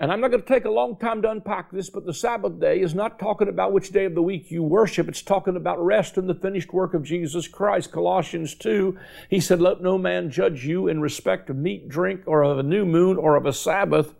And 0.00 0.12
I'm 0.12 0.20
not 0.20 0.28
going 0.30 0.42
to 0.42 0.48
take 0.48 0.64
a 0.64 0.70
long 0.70 0.96
time 0.96 1.22
to 1.22 1.30
unpack 1.30 1.72
this, 1.72 1.90
but 1.90 2.06
the 2.06 2.14
Sabbath 2.14 2.60
day 2.60 2.80
is 2.80 2.94
not 2.94 3.18
talking 3.18 3.48
about 3.48 3.72
which 3.72 3.90
day 3.90 4.04
of 4.04 4.14
the 4.14 4.22
week 4.22 4.48
you 4.48 4.62
worship. 4.62 5.08
It's 5.08 5.22
talking 5.22 5.56
about 5.56 5.84
rest 5.84 6.16
in 6.16 6.28
the 6.28 6.36
finished 6.36 6.72
work 6.72 6.94
of 6.94 7.02
Jesus 7.02 7.48
Christ. 7.48 7.90
Colossians 7.90 8.54
2, 8.54 8.96
he 9.28 9.40
said, 9.40 9.60
Let 9.60 9.80
no 9.80 9.98
man 9.98 10.30
judge 10.30 10.64
you 10.64 10.86
in 10.86 11.00
respect 11.00 11.50
of 11.50 11.56
meat, 11.56 11.88
drink, 11.88 12.22
or 12.26 12.44
of 12.44 12.58
a 12.58 12.62
new 12.62 12.84
moon, 12.84 13.16
or 13.16 13.34
of 13.34 13.44
a 13.44 13.52
Sabbath, 13.52 14.14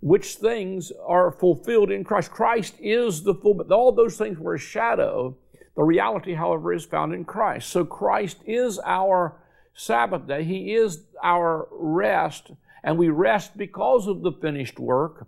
which 0.00 0.36
things 0.36 0.90
are 1.06 1.30
fulfilled 1.30 1.90
in 1.90 2.02
Christ. 2.02 2.30
Christ 2.30 2.74
is 2.80 3.24
the 3.24 3.34
full, 3.34 3.52
but 3.52 3.70
all 3.70 3.92
those 3.92 4.16
things 4.16 4.38
were 4.38 4.54
a 4.54 4.58
shadow. 4.58 5.36
The 5.76 5.82
reality, 5.82 6.32
however, 6.32 6.72
is 6.72 6.86
found 6.86 7.12
in 7.12 7.26
Christ. 7.26 7.68
So 7.68 7.84
Christ 7.84 8.38
is 8.46 8.80
our 8.82 9.36
Sabbath 9.74 10.26
day. 10.26 10.44
He 10.44 10.72
is 10.72 11.02
our 11.22 11.68
rest 11.70 12.52
and 12.84 12.98
we 12.98 13.08
rest 13.08 13.56
because 13.56 14.06
of 14.06 14.22
the 14.22 14.30
finished 14.30 14.78
work. 14.78 15.26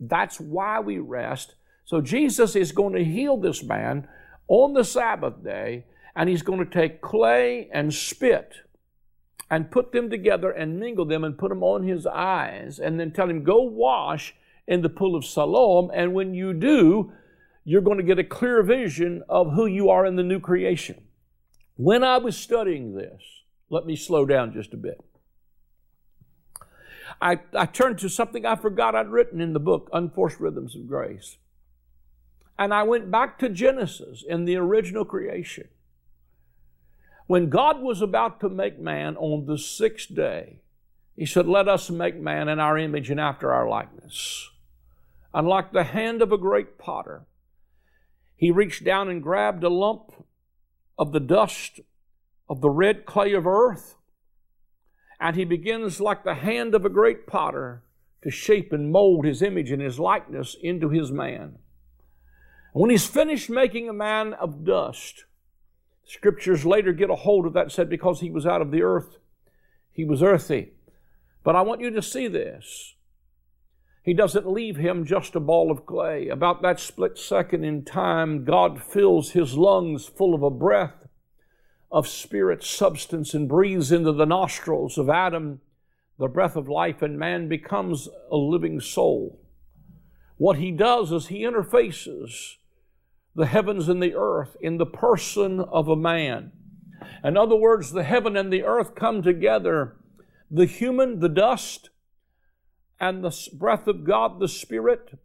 That's 0.00 0.40
why 0.40 0.80
we 0.80 0.98
rest. 0.98 1.54
So 1.84 2.00
Jesus 2.00 2.56
is 2.56 2.72
going 2.72 2.94
to 2.94 3.04
heal 3.04 3.36
this 3.36 3.62
man 3.62 4.08
on 4.48 4.72
the 4.72 4.84
Sabbath 4.84 5.44
day, 5.44 5.84
and 6.16 6.28
he's 6.28 6.42
going 6.42 6.58
to 6.58 6.64
take 6.64 7.02
clay 7.02 7.68
and 7.72 7.92
spit 7.92 8.54
and 9.50 9.70
put 9.70 9.92
them 9.92 10.08
together 10.08 10.50
and 10.50 10.80
mingle 10.80 11.04
them 11.04 11.24
and 11.24 11.36
put 11.36 11.50
them 11.50 11.62
on 11.62 11.86
his 11.86 12.06
eyes 12.06 12.78
and 12.78 12.98
then 12.98 13.12
tell 13.12 13.28
him, 13.28 13.44
Go 13.44 13.62
wash 13.62 14.34
in 14.66 14.80
the 14.80 14.88
pool 14.88 15.14
of 15.14 15.26
Siloam. 15.26 15.90
And 15.92 16.14
when 16.14 16.32
you 16.32 16.54
do, 16.54 17.12
you're 17.64 17.82
going 17.82 17.98
to 17.98 18.02
get 18.02 18.18
a 18.18 18.24
clear 18.24 18.62
vision 18.62 19.22
of 19.28 19.52
who 19.52 19.66
you 19.66 19.90
are 19.90 20.06
in 20.06 20.16
the 20.16 20.22
new 20.22 20.40
creation. 20.40 21.04
When 21.76 22.02
I 22.02 22.16
was 22.16 22.36
studying 22.36 22.94
this, 22.94 23.20
let 23.68 23.84
me 23.84 23.94
slow 23.94 24.24
down 24.24 24.54
just 24.54 24.72
a 24.72 24.78
bit. 24.78 25.04
I, 27.20 27.40
I 27.54 27.66
turned 27.66 27.98
to 27.98 28.08
something 28.08 28.44
I 28.44 28.56
forgot 28.56 28.94
I'd 28.94 29.08
written 29.08 29.40
in 29.40 29.52
the 29.52 29.60
book, 29.60 29.88
Unforced 29.92 30.40
Rhythms 30.40 30.74
of 30.74 30.88
Grace. 30.88 31.38
And 32.58 32.72
I 32.72 32.82
went 32.82 33.10
back 33.10 33.38
to 33.38 33.48
Genesis 33.48 34.24
in 34.26 34.44
the 34.44 34.56
original 34.56 35.04
creation. 35.04 35.68
When 37.26 37.48
God 37.48 37.80
was 37.80 38.02
about 38.02 38.40
to 38.40 38.48
make 38.48 38.78
man 38.78 39.16
on 39.16 39.46
the 39.46 39.58
sixth 39.58 40.14
day, 40.14 40.60
He 41.16 41.26
said, 41.26 41.46
Let 41.46 41.68
us 41.68 41.90
make 41.90 42.16
man 42.16 42.48
in 42.48 42.60
our 42.60 42.76
image 42.76 43.10
and 43.10 43.20
after 43.20 43.52
our 43.52 43.68
likeness. 43.68 44.50
And 45.32 45.48
like 45.48 45.72
the 45.72 45.84
hand 45.84 46.22
of 46.22 46.32
a 46.32 46.38
great 46.38 46.78
potter, 46.78 47.24
He 48.36 48.50
reached 48.50 48.84
down 48.84 49.08
and 49.08 49.22
grabbed 49.22 49.64
a 49.64 49.68
lump 49.68 50.12
of 50.98 51.12
the 51.12 51.20
dust 51.20 51.80
of 52.48 52.60
the 52.60 52.70
red 52.70 53.06
clay 53.06 53.32
of 53.32 53.46
earth, 53.46 53.96
and 55.20 55.36
He 55.36 55.44
begins, 55.44 56.00
like 56.00 56.24
the 56.24 56.34
hand 56.34 56.74
of 56.74 56.84
a 56.84 56.90
great 56.90 57.26
potter, 57.26 57.82
to 58.22 58.30
shape 58.30 58.72
and 58.72 58.90
mold 58.90 59.24
His 59.24 59.42
image 59.42 59.70
and 59.70 59.82
His 59.82 59.98
likeness 59.98 60.56
into 60.60 60.88
His 60.88 61.12
man. 61.12 61.58
And 62.72 62.80
when 62.82 62.90
He's 62.90 63.06
finished 63.06 63.50
making 63.50 63.88
a 63.88 63.94
man 63.94 64.32
of 64.34 64.64
dust, 64.64 65.24
Scriptures 66.06 66.66
later 66.66 66.92
get 66.92 67.10
a 67.10 67.14
hold 67.14 67.46
of 67.46 67.54
that 67.54 67.72
said 67.72 67.88
because 67.88 68.20
he 68.20 68.30
was 68.30 68.46
out 68.46 68.60
of 68.60 68.70
the 68.70 68.82
earth, 68.82 69.16
he 69.90 70.04
was 70.04 70.22
earthy. 70.22 70.72
But 71.42 71.56
I 71.56 71.62
want 71.62 71.80
you 71.80 71.90
to 71.90 72.02
see 72.02 72.28
this. 72.28 72.94
He 74.02 74.12
doesn't 74.12 74.46
leave 74.46 74.76
him 74.76 75.06
just 75.06 75.34
a 75.34 75.40
ball 75.40 75.70
of 75.70 75.86
clay. 75.86 76.28
About 76.28 76.60
that 76.60 76.78
split 76.78 77.16
second 77.16 77.64
in 77.64 77.84
time, 77.84 78.44
God 78.44 78.82
fills 78.82 79.30
his 79.30 79.54
lungs 79.54 80.06
full 80.06 80.34
of 80.34 80.42
a 80.42 80.50
breath 80.50 81.03
of 81.94 82.08
spirit 82.08 82.64
substance 82.64 83.34
and 83.34 83.48
breathes 83.48 83.92
into 83.92 84.10
the 84.10 84.26
nostrils 84.26 84.98
of 84.98 85.08
Adam 85.08 85.60
the 86.18 86.26
breath 86.26 86.56
of 86.56 86.68
life, 86.68 87.02
and 87.02 87.18
man 87.18 87.48
becomes 87.48 88.08
a 88.30 88.36
living 88.36 88.80
soul. 88.80 89.40
What 90.36 90.58
he 90.58 90.72
does 90.72 91.12
is 91.12 91.26
he 91.26 91.42
interfaces 91.42 92.56
the 93.34 93.46
heavens 93.46 93.88
and 93.88 94.02
the 94.02 94.14
earth 94.14 94.56
in 94.60 94.78
the 94.78 94.86
person 94.86 95.60
of 95.60 95.88
a 95.88 95.96
man. 95.96 96.52
In 97.22 97.36
other 97.36 97.56
words, 97.56 97.92
the 97.92 98.04
heaven 98.04 98.36
and 98.36 98.52
the 98.52 98.64
earth 98.64 98.94
come 98.96 99.22
together. 99.22 99.96
The 100.50 100.66
human, 100.66 101.20
the 101.20 101.28
dust, 101.28 101.90
and 103.00 103.24
the 103.24 103.36
breath 103.52 103.86
of 103.86 104.04
God, 104.04 104.40
the 104.40 104.48
Spirit. 104.48 105.18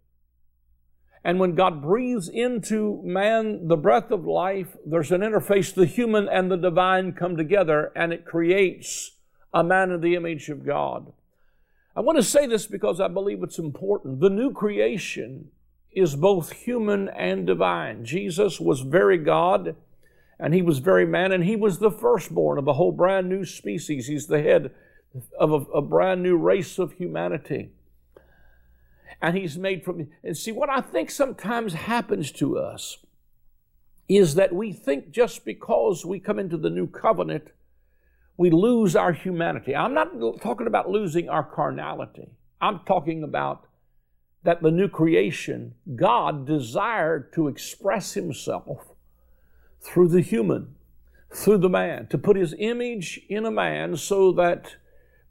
And 1.23 1.39
when 1.39 1.55
God 1.55 1.81
breathes 1.81 2.29
into 2.29 3.01
man 3.03 3.67
the 3.67 3.77
breath 3.77 4.09
of 4.11 4.25
life, 4.25 4.77
there's 4.85 5.11
an 5.11 5.21
interface. 5.21 5.73
The 5.73 5.85
human 5.85 6.29
and 6.29 6.49
the 6.49 6.57
divine 6.57 7.11
come 7.13 7.35
together, 7.35 7.91
and 7.95 8.13
it 8.13 8.25
creates 8.25 9.11
a 9.53 9.63
man 9.63 9.91
in 9.91 10.01
the 10.01 10.15
image 10.15 10.49
of 10.49 10.65
God. 10.65 11.11
I 11.95 12.01
want 12.01 12.17
to 12.17 12.23
say 12.23 12.47
this 12.47 12.67
because 12.67 13.01
I 13.01 13.09
believe 13.09 13.43
it's 13.43 13.59
important. 13.59 14.21
The 14.21 14.29
new 14.29 14.51
creation 14.51 15.49
is 15.91 16.15
both 16.15 16.51
human 16.51 17.09
and 17.09 17.45
divine. 17.45 18.05
Jesus 18.05 18.59
was 18.59 18.81
very 18.81 19.17
God 19.17 19.75
and 20.39 20.53
he 20.53 20.61
was 20.61 20.79
very 20.79 21.05
man, 21.05 21.33
and 21.33 21.43
he 21.43 21.57
was 21.57 21.79
the 21.79 21.91
firstborn 21.91 22.57
of 22.57 22.67
a 22.67 22.73
whole 22.73 22.93
brand 22.93 23.27
new 23.27 23.43
species. 23.43 24.07
He's 24.07 24.27
the 24.27 24.41
head 24.41 24.71
of 25.37 25.51
a, 25.51 25.55
a 25.73 25.81
brand 25.81 26.23
new 26.23 26.37
race 26.37 26.79
of 26.79 26.93
humanity. 26.93 27.71
And 29.21 29.35
he's 29.35 29.57
made 29.57 29.83
from, 29.83 30.07
and 30.23 30.37
see, 30.37 30.51
what 30.51 30.69
I 30.69 30.81
think 30.81 31.11
sometimes 31.11 31.73
happens 31.73 32.31
to 32.33 32.57
us 32.57 32.99
is 34.07 34.35
that 34.35 34.53
we 34.53 34.71
think 34.71 35.11
just 35.11 35.45
because 35.45 36.05
we 36.05 36.19
come 36.19 36.39
into 36.39 36.57
the 36.57 36.69
new 36.69 36.87
covenant, 36.87 37.51
we 38.37 38.49
lose 38.49 38.95
our 38.95 39.11
humanity. 39.11 39.75
I'm 39.75 39.93
not 39.93 40.11
talking 40.41 40.67
about 40.67 40.89
losing 40.89 41.29
our 41.29 41.43
carnality. 41.43 42.29
I'm 42.61 42.79
talking 42.85 43.23
about 43.23 43.65
that 44.43 44.61
the 44.61 44.71
new 44.71 44.87
creation, 44.87 45.75
God 45.95 46.47
desired 46.47 47.33
to 47.33 47.47
express 47.47 48.13
Himself 48.13 48.87
through 49.81 50.07
the 50.07 50.21
human, 50.21 50.75
through 51.31 51.57
the 51.57 51.69
man, 51.69 52.07
to 52.07 52.17
put 52.17 52.37
His 52.37 52.55
image 52.57 53.19
in 53.27 53.45
a 53.45 53.51
man 53.51 53.97
so 53.97 54.31
that 54.31 54.75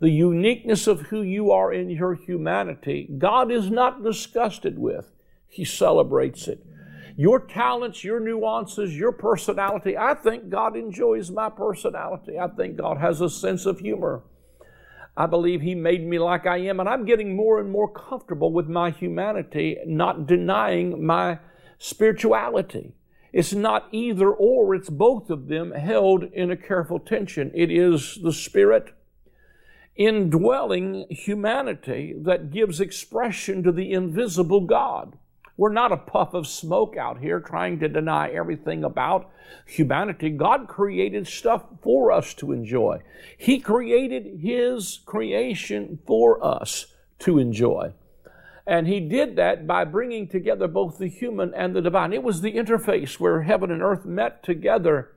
the 0.00 0.11
uniqueness 0.11 0.87
of 0.87 1.02
who 1.02 1.23
you 1.23 1.50
are 1.50 1.73
in 1.73 1.90
your 1.90 2.14
humanity, 2.14 3.09
God 3.19 3.50
is 3.50 3.71
not 3.71 4.05
disgusted 4.05 4.78
with. 4.78 5.11
He 5.49 5.64
celebrates 5.64 6.47
it. 6.47 6.64
Your 7.17 7.40
talents, 7.40 8.05
your 8.05 8.21
nuances, 8.21 8.97
your 8.97 9.11
personality, 9.11 9.97
I 9.97 10.14
think 10.14 10.50
God 10.50 10.76
enjoys 10.76 11.33
my 11.33 11.50
personality. 11.50 12.38
I 12.38 12.47
think 12.47 12.76
God 12.76 12.99
has 12.99 13.21
a 13.21 13.28
sense 13.28 13.67
of 13.67 13.81
humor. 13.81 14.23
I 15.17 15.26
believe 15.26 15.61
He 15.61 15.75
made 15.75 16.07
me 16.07 16.21
like 16.21 16.47
I 16.47 16.59
am, 16.59 16.78
and 16.78 16.88
I'm 16.88 17.05
getting 17.05 17.35
more 17.35 17.59
and 17.59 17.73
more 17.73 17.93
comfortable 17.93 18.52
with 18.52 18.69
my 18.69 18.90
humanity, 18.90 19.78
not 19.85 20.28
denying 20.28 21.05
my 21.05 21.40
spirituality. 21.78 22.95
It's 23.33 23.52
not 23.52 23.88
either 23.90 24.31
or, 24.31 24.76
it's 24.76 24.88
both 24.88 25.28
of 25.28 25.49
them 25.49 25.73
held 25.73 26.23
in 26.33 26.52
a 26.52 26.57
careful 26.57 27.00
tension. 27.00 27.50
It 27.52 27.73
is 27.73 28.21
the 28.23 28.33
Spirit 28.33 28.95
indwelling 29.99 31.05
humanity 31.11 32.14
that 32.17 32.52
gives 32.52 32.81
expression 32.81 33.64
to 33.64 33.73
the 33.73 33.93
invisible 33.93 34.61
God. 34.61 35.19
We're 35.57 35.73
not 35.73 35.90
a 35.90 35.97
puff 35.97 36.35
of 36.35 36.47
smoke 36.47 36.97
out 36.97 37.19
here 37.19 37.40
trying 37.40 37.81
to 37.81 37.88
deny 37.88 38.31
everything 38.31 38.85
about 38.85 39.28
humanity. 39.67 40.31
God 40.31 40.69
created 40.69 41.26
stuff 41.26 41.64
for 41.83 42.12
us 42.12 42.33
to 42.35 42.52
enjoy. 42.52 43.02
He 43.37 43.59
created 43.59 44.38
His 44.40 45.00
creation 45.05 45.99
for 46.07 46.43
us 46.45 46.95
to 47.21 47.40
enjoy. 47.40 47.93
And 48.69 48.87
He 48.87 49.00
did 49.00 49.35
that 49.35 49.67
by 49.67 49.85
bringing 49.85 50.28
together 50.28 50.69
both 50.69 50.99
the 50.99 51.09
human 51.09 51.52
and 51.55 51.75
the 51.75 51.83
divine. 51.83 52.12
It 52.12 52.23
was 52.23 52.40
the 52.40 52.52
interface 52.52 53.19
where 53.19 53.43
heaven 53.43 53.73
and 53.73 53.83
earth 53.83 54.05
met 54.05 54.45
together 54.45 55.11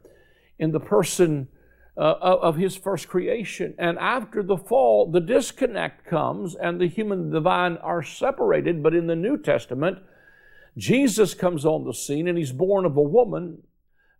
in 0.57 0.71
the 0.71 0.79
person 0.79 1.49
uh, 1.97 2.15
of 2.21 2.55
His 2.57 2.75
first 2.75 3.07
creation. 3.07 3.73
And 3.77 3.97
after 3.99 4.43
the 4.43 4.57
fall, 4.57 5.11
the 5.11 5.19
disconnect 5.19 6.05
comes 6.05 6.55
and 6.55 6.79
the 6.79 6.87
human 6.87 7.19
and 7.19 7.33
divine 7.33 7.77
are 7.77 8.03
separated. 8.03 8.81
But 8.81 8.95
in 8.95 9.07
the 9.07 9.15
New 9.15 9.37
Testament, 9.37 9.99
Jesus 10.77 11.33
comes 11.33 11.65
on 11.65 11.83
the 11.83 11.93
scene 11.93 12.27
and 12.27 12.37
he's 12.37 12.53
born 12.53 12.85
of 12.85 12.95
a 12.97 13.01
woman 13.01 13.63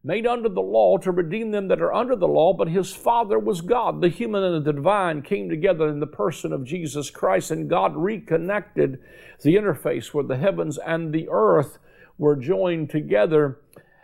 made 0.04 0.26
under 0.26 0.50
the 0.50 0.62
law 0.62 0.98
to 0.98 1.12
redeem 1.12 1.52
them 1.52 1.68
that 1.68 1.82
are 1.82 1.94
under 1.94 2.16
the 2.16 2.28
law, 2.28 2.54
but 2.54 2.68
his 2.68 2.92
father 2.92 3.38
was 3.38 3.62
God. 3.62 4.02
The 4.02 4.10
human 4.10 4.44
and 4.44 4.66
the 4.66 4.74
divine 4.74 5.22
came 5.22 5.48
together 5.48 5.88
in 5.90 6.00
the 6.00 6.08
person 6.08 6.52
of 6.52 6.66
Jesus 6.66 7.10
Christ, 7.10 7.52
and 7.52 7.70
God 7.70 7.96
reconnected 7.96 9.00
the 9.44 9.56
interface 9.56 10.08
where 10.08 10.24
the 10.24 10.38
heavens 10.38 10.80
and 10.80 11.14
the 11.14 11.28
earth 11.30 11.78
were 12.18 12.36
joined 12.36 12.90
together. 12.90 13.60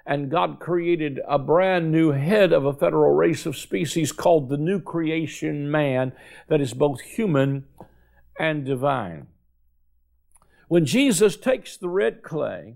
And 0.08 0.32
God 0.32 0.62
created 0.62 1.20
a 1.28 1.38
brand 1.38 1.92
new 1.92 2.12
head 2.12 2.54
of 2.54 2.64
a 2.64 2.74
federal 2.74 3.14
race 3.14 3.46
of 3.46 3.58
species 3.58 4.14
called 4.14 4.48
the 4.48 4.58
new 4.58 4.80
creation 4.80 5.70
man 5.70 6.14
that 6.48 6.62
is 6.62 6.74
both 6.74 7.02
human 7.02 7.66
and 8.40 8.64
divine. 8.64 9.28
When 10.70 10.86
Jesus 10.86 11.36
takes 11.36 11.76
the 11.76 11.90
red 11.90 12.24
clay 12.24 12.76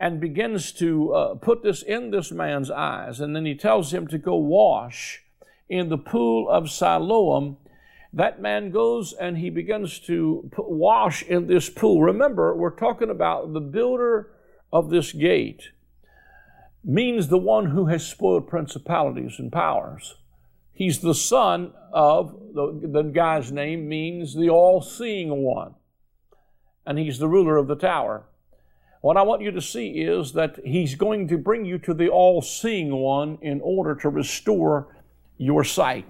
and 0.00 0.18
begins 0.18 0.72
to 0.72 1.12
uh, 1.12 1.34
put 1.34 1.62
this 1.62 1.82
in 1.82 2.10
this 2.10 2.32
man's 2.32 2.70
eyes, 2.70 3.20
and 3.20 3.36
then 3.36 3.44
he 3.44 3.54
tells 3.54 3.92
him 3.92 4.06
to 4.06 4.16
go 4.16 4.36
wash 4.36 5.22
in 5.68 5.90
the 5.90 5.98
pool 5.98 6.48
of 6.48 6.70
Siloam, 6.70 7.58
that 8.14 8.40
man 8.40 8.70
goes 8.70 9.12
and 9.12 9.36
he 9.36 9.50
begins 9.50 9.98
to 10.00 10.50
wash 10.56 11.22
in 11.22 11.48
this 11.48 11.68
pool. 11.68 12.00
Remember, 12.00 12.56
we're 12.56 12.70
talking 12.70 13.10
about 13.10 13.52
the 13.52 13.60
builder 13.60 14.30
of 14.72 14.88
this 14.88 15.12
gate 15.12 15.68
means 16.84 17.28
the 17.28 17.38
one 17.38 17.66
who 17.66 17.86
has 17.86 18.06
spoiled 18.06 18.48
principalities 18.48 19.38
and 19.38 19.52
powers. 19.52 20.16
He's 20.72 21.00
the 21.00 21.14
son 21.14 21.72
of, 21.92 22.36
the, 22.54 22.80
the 22.82 23.02
guy's 23.02 23.52
name 23.52 23.88
means 23.88 24.34
the 24.34 24.50
all 24.50 24.80
seeing 24.80 25.42
one 25.42 25.74
and 26.86 26.98
he's 26.98 27.18
the 27.18 27.28
ruler 27.28 27.56
of 27.56 27.68
the 27.68 27.76
tower. 27.76 28.24
What 29.00 29.16
I 29.16 29.22
want 29.22 29.42
you 29.42 29.50
to 29.50 29.60
see 29.60 30.00
is 30.00 30.32
that 30.32 30.60
he's 30.64 30.94
going 30.94 31.28
to 31.28 31.38
bring 31.38 31.64
you 31.64 31.78
to 31.78 31.94
the 31.94 32.08
all 32.08 32.40
seeing 32.40 32.94
one 32.94 33.38
in 33.42 33.60
order 33.60 33.94
to 33.96 34.08
restore 34.08 34.96
your 35.36 35.64
sight. 35.64 36.08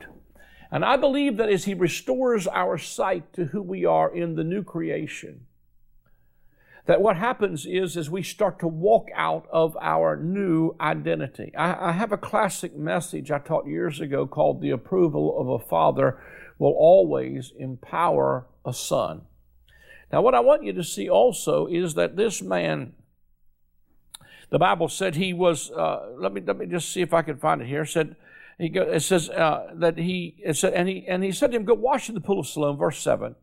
And 0.71 0.85
I 0.85 0.97
believe 0.97 1.37
that 1.38 1.49
as 1.49 1.64
he 1.64 1.75
restores 1.75 2.47
our 2.47 2.79
sight 2.79 3.33
to 3.35 3.47
who 3.47 3.62
we 3.62 3.85
are 3.85 4.14
in 4.14 4.35
the 4.35 4.45
new 4.45 4.62
creation, 4.62 5.47
that 6.87 7.01
what 7.01 7.17
happens 7.17 7.65
is 7.65 7.97
as 7.97 8.11
we 8.11 8.23
start 8.23 8.59
to 8.59 8.67
walk 8.67 9.09
out 9.15 9.47
of 9.53 9.77
our 9.81 10.17
new 10.17 10.75
identity. 10.81 11.53
I, 11.57 11.91
I, 11.91 11.93
have 11.93 12.11
a 12.11 12.17
classic 12.17 12.77
message 12.77 13.31
I 13.31 13.39
taught 13.39 13.69
years 13.69 14.01
ago 14.01 14.27
called 14.27 14.61
The 14.61 14.71
Approval 14.71 15.39
of 15.39 15.49
a 15.49 15.65
Father 15.65 16.19
Will 16.59 16.75
Always 16.77 17.53
Empower 17.57 18.47
a 18.65 18.73
Son. 18.73 19.23
Now, 20.12 20.23
what 20.23 20.35
I 20.35 20.41
want 20.41 20.65
you 20.65 20.73
to 20.73 20.85
see 20.85 21.09
also 21.09 21.67
is 21.67 21.95
that 21.95 22.17
this 22.17 22.43
man, 22.43 22.95
the 24.51 24.59
Bible 24.59 24.89
said 24.89 25.15
he 25.15 25.33
was, 25.33 25.71
uh, 25.71 26.11
let, 26.19 26.33
me, 26.33 26.43
let 26.45 26.59
me 26.59 26.67
just 26.67 26.93
see 26.93 27.01
if 27.01 27.15
I 27.15 27.23
can 27.23 27.39
find 27.39 27.62
it 27.62 27.69
here, 27.69 27.83
it 27.83 27.89
said, 27.89 28.17
he 28.59 28.69
go, 28.69 28.83
it 28.83 29.01
says 29.01 29.31
uh, 29.31 29.71
that 29.75 29.99
he, 29.99 30.37
it 30.45 30.57
said, 30.57 30.75
and 30.75 30.89
he, 30.89 31.07
and 31.09 31.23
he 31.25 31.33
said 31.33 31.53
to 31.53 31.57
him, 31.57 31.65
Go 31.65 31.75
wash 31.75 32.09
in 32.09 32.15
the 32.15 32.21
pool 32.21 32.41
of 32.41 32.47
Siloam, 32.47 32.77
verse 32.77 32.99
7 32.99 33.35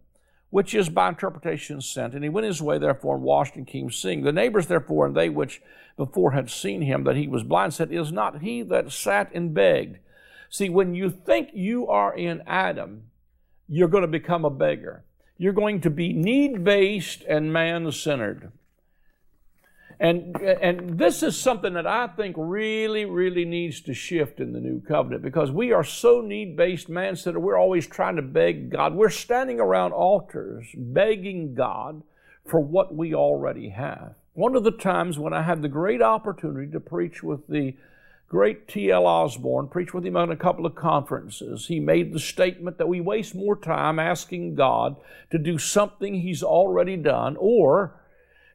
which 0.50 0.74
is 0.74 0.90
by 0.90 1.10
interpretation 1.10 1.82
sent. 1.82 2.14
And 2.14 2.24
he 2.24 2.30
went 2.30 2.48
his 2.48 2.62
way, 2.62 2.78
therefore, 2.78 3.16
and 3.16 3.24
washed 3.24 3.56
and 3.56 3.68
came 3.68 3.92
seeing. 3.92 4.24
The 4.24 4.32
neighbors, 4.32 4.68
therefore, 4.68 5.06
and 5.06 5.16
they 5.16 5.30
which 5.30 5.62
before 5.96 6.32
had 6.32 6.50
seen 6.50 6.82
him 6.82 7.04
that 7.04 7.16
he 7.16 7.28
was 7.28 7.44
blind, 7.44 7.74
said, 7.74 7.92
Is 7.92 8.12
not 8.12 8.42
he 8.42 8.62
that 8.64 8.92
sat 8.92 9.32
and 9.34 9.54
begged? 9.54 10.00
See, 10.50 10.70
when 10.70 10.96
you 10.96 11.10
think 11.10 11.50
you 11.54 11.88
are 11.88 12.16
in 12.16 12.42
Adam, 12.48 13.04
you're 13.68 13.88
going 13.88 14.02
to 14.02 14.08
become 14.08 14.46
a 14.46 14.50
beggar. 14.50 15.04
You're 15.38 15.54
going 15.54 15.82
to 15.82 15.90
be 15.90 16.12
need 16.12 16.64
based 16.64 17.24
and 17.28 17.54
man 17.54 17.92
centered. 17.92 18.52
And, 20.02 20.38
and 20.38 20.98
this 20.98 21.24
is 21.24 21.38
something 21.38 21.74
that 21.74 21.86
I 21.86 22.08
think 22.08 22.36
really, 22.40 23.04
really 23.04 23.44
needs 23.44 23.82
to 23.82 23.94
shift 23.94 24.40
in 24.40 24.54
the 24.54 24.62
new 24.62 24.80
covenant 24.80 25.24
because 25.24 25.52
we 25.52 25.74
are 25.74 25.84
so 25.84 26.22
need 26.22 26.56
based, 26.56 26.88
man 26.88 27.18
centered. 27.18 27.42
We're 27.42 27.60
always 27.60 27.86
trying 27.86 28.16
to 28.16 28.22
beg 28.22 28.70
God. 28.70 28.96
We're 28.96 29.10
standing 29.10 29.60
around 29.60 29.92
altars 29.92 30.68
begging 30.74 31.54
God 31.54 32.02
for 32.46 32.62
what 32.62 32.96
we 32.96 33.14
already 33.14 33.70
have. 33.70 34.16
One 34.34 34.56
of 34.56 34.64
the 34.64 34.72
times 34.72 35.20
when 35.20 35.34
I 35.34 35.42
had 35.42 35.62
the 35.62 35.68
great 35.68 36.02
opportunity 36.02 36.72
to 36.72 36.80
preach 36.80 37.22
with 37.22 37.46
the 37.48 37.76
great 38.30 38.70
T.L. 38.70 39.06
Osborn, 39.06 39.68
preach 39.68 39.94
with 39.94 40.06
him 40.06 40.16
on 40.16 40.32
a 40.32 40.38
couple 40.38 40.66
of 40.66 40.76
conferences, 40.76 41.68
he 41.68 41.82
made 41.82 42.14
the 42.14 42.20
statement 42.20 42.78
that 42.78 42.88
we 42.88 43.02
waste 43.02 43.36
more 43.36 43.58
time 43.58 44.00
asking 44.00 44.56
God 44.56 44.96
to 45.32 45.38
do 45.38 45.58
something 45.58 46.14
He's 46.22 46.42
already 46.42 46.96
done 46.96 47.36
or 47.38 47.99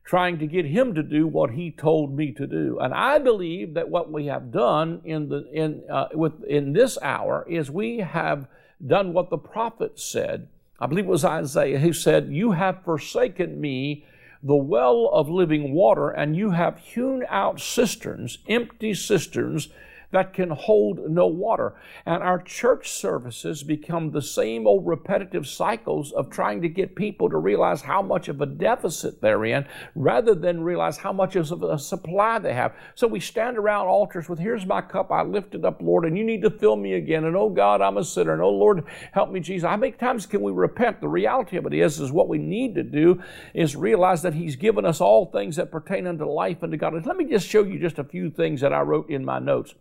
trying 0.04 0.38
to 0.38 0.46
get 0.46 0.66
him 0.66 0.94
to 0.94 1.02
do 1.02 1.26
what 1.26 1.52
he 1.52 1.70
told 1.70 2.14
me 2.14 2.30
to 2.32 2.46
do. 2.46 2.78
And 2.80 2.92
I 2.92 3.18
believe 3.18 3.74
that 3.74 3.88
what 3.88 4.12
we 4.12 4.26
have 4.26 4.52
done 4.52 5.00
in 5.04 5.28
the 5.28 5.48
in 5.52 5.82
uh, 5.90 6.08
with 6.12 6.44
in 6.44 6.72
this 6.74 6.98
hour 7.02 7.46
is 7.48 7.70
we 7.70 7.98
have 7.98 8.46
done 8.86 9.12
what 9.12 9.30
the 9.30 9.38
prophet 9.38 9.98
said. 9.98 10.48
I 10.78 10.86
believe 10.86 11.06
it 11.06 11.08
was 11.08 11.24
Isaiah 11.24 11.78
who 11.78 11.92
said, 11.92 12.28
"You 12.28 12.52
have 12.52 12.84
forsaken 12.84 13.60
me." 13.60 14.04
The 14.46 14.54
well 14.54 15.08
of 15.10 15.30
living 15.30 15.72
water, 15.72 16.10
and 16.10 16.36
you 16.36 16.50
have 16.50 16.76
hewn 16.76 17.24
out 17.30 17.60
cisterns, 17.60 18.36
empty 18.46 18.92
cisterns, 18.92 19.70
that 20.14 20.32
can 20.32 20.50
hold 20.50 21.10
no 21.10 21.26
water. 21.26 21.74
And 22.06 22.22
our 22.22 22.40
church 22.40 22.88
services 22.88 23.64
become 23.64 24.12
the 24.12 24.22
same 24.22 24.64
old 24.64 24.86
repetitive 24.86 25.44
cycles 25.44 26.12
of 26.12 26.30
trying 26.30 26.62
to 26.62 26.68
get 26.68 26.94
people 26.94 27.28
to 27.28 27.36
realize 27.36 27.82
how 27.82 28.00
much 28.00 28.28
of 28.28 28.40
a 28.40 28.46
deficit 28.46 29.20
they're 29.20 29.44
in 29.44 29.66
rather 29.96 30.36
than 30.36 30.62
realize 30.62 30.98
how 30.98 31.12
much 31.12 31.34
of 31.34 31.64
a 31.64 31.78
supply 31.80 32.38
they 32.38 32.54
have. 32.54 32.76
So 32.94 33.08
we 33.08 33.18
stand 33.18 33.58
around 33.58 33.88
altars 33.88 34.28
with, 34.28 34.38
Here's 34.38 34.64
my 34.64 34.80
cup, 34.80 35.10
I 35.10 35.22
lift 35.22 35.56
it 35.56 35.64
up, 35.64 35.82
Lord, 35.82 36.04
and 36.04 36.16
you 36.16 36.22
need 36.22 36.42
to 36.42 36.50
fill 36.50 36.76
me 36.76 36.94
again. 36.94 37.24
And 37.24 37.36
oh 37.36 37.50
God, 37.50 37.82
I'm 37.82 37.96
a 37.96 38.04
sinner. 38.04 38.34
And 38.34 38.42
oh 38.42 38.50
Lord, 38.50 38.84
help 39.10 39.32
me, 39.32 39.40
Jesus. 39.40 39.68
How 39.68 39.76
many 39.76 39.92
times 39.92 40.26
can 40.26 40.42
we 40.42 40.52
repent? 40.52 41.00
The 41.00 41.08
reality 41.08 41.56
of 41.56 41.66
it 41.66 41.74
is, 41.74 41.98
is 41.98 42.12
what 42.12 42.28
we 42.28 42.38
need 42.38 42.76
to 42.76 42.84
do 42.84 43.20
is 43.52 43.74
realize 43.74 44.22
that 44.22 44.34
He's 44.34 44.54
given 44.54 44.84
us 44.84 45.00
all 45.00 45.26
things 45.26 45.56
that 45.56 45.72
pertain 45.72 46.06
unto 46.06 46.24
life 46.24 46.62
and 46.62 46.70
to 46.70 46.78
God. 46.78 47.04
Let 47.04 47.16
me 47.16 47.24
just 47.24 47.48
show 47.48 47.64
you 47.64 47.80
just 47.80 47.98
a 47.98 48.04
few 48.04 48.30
things 48.30 48.60
that 48.60 48.72
I 48.72 48.82
wrote 48.82 49.10
in 49.10 49.24
my 49.24 49.40
notes 49.40 49.74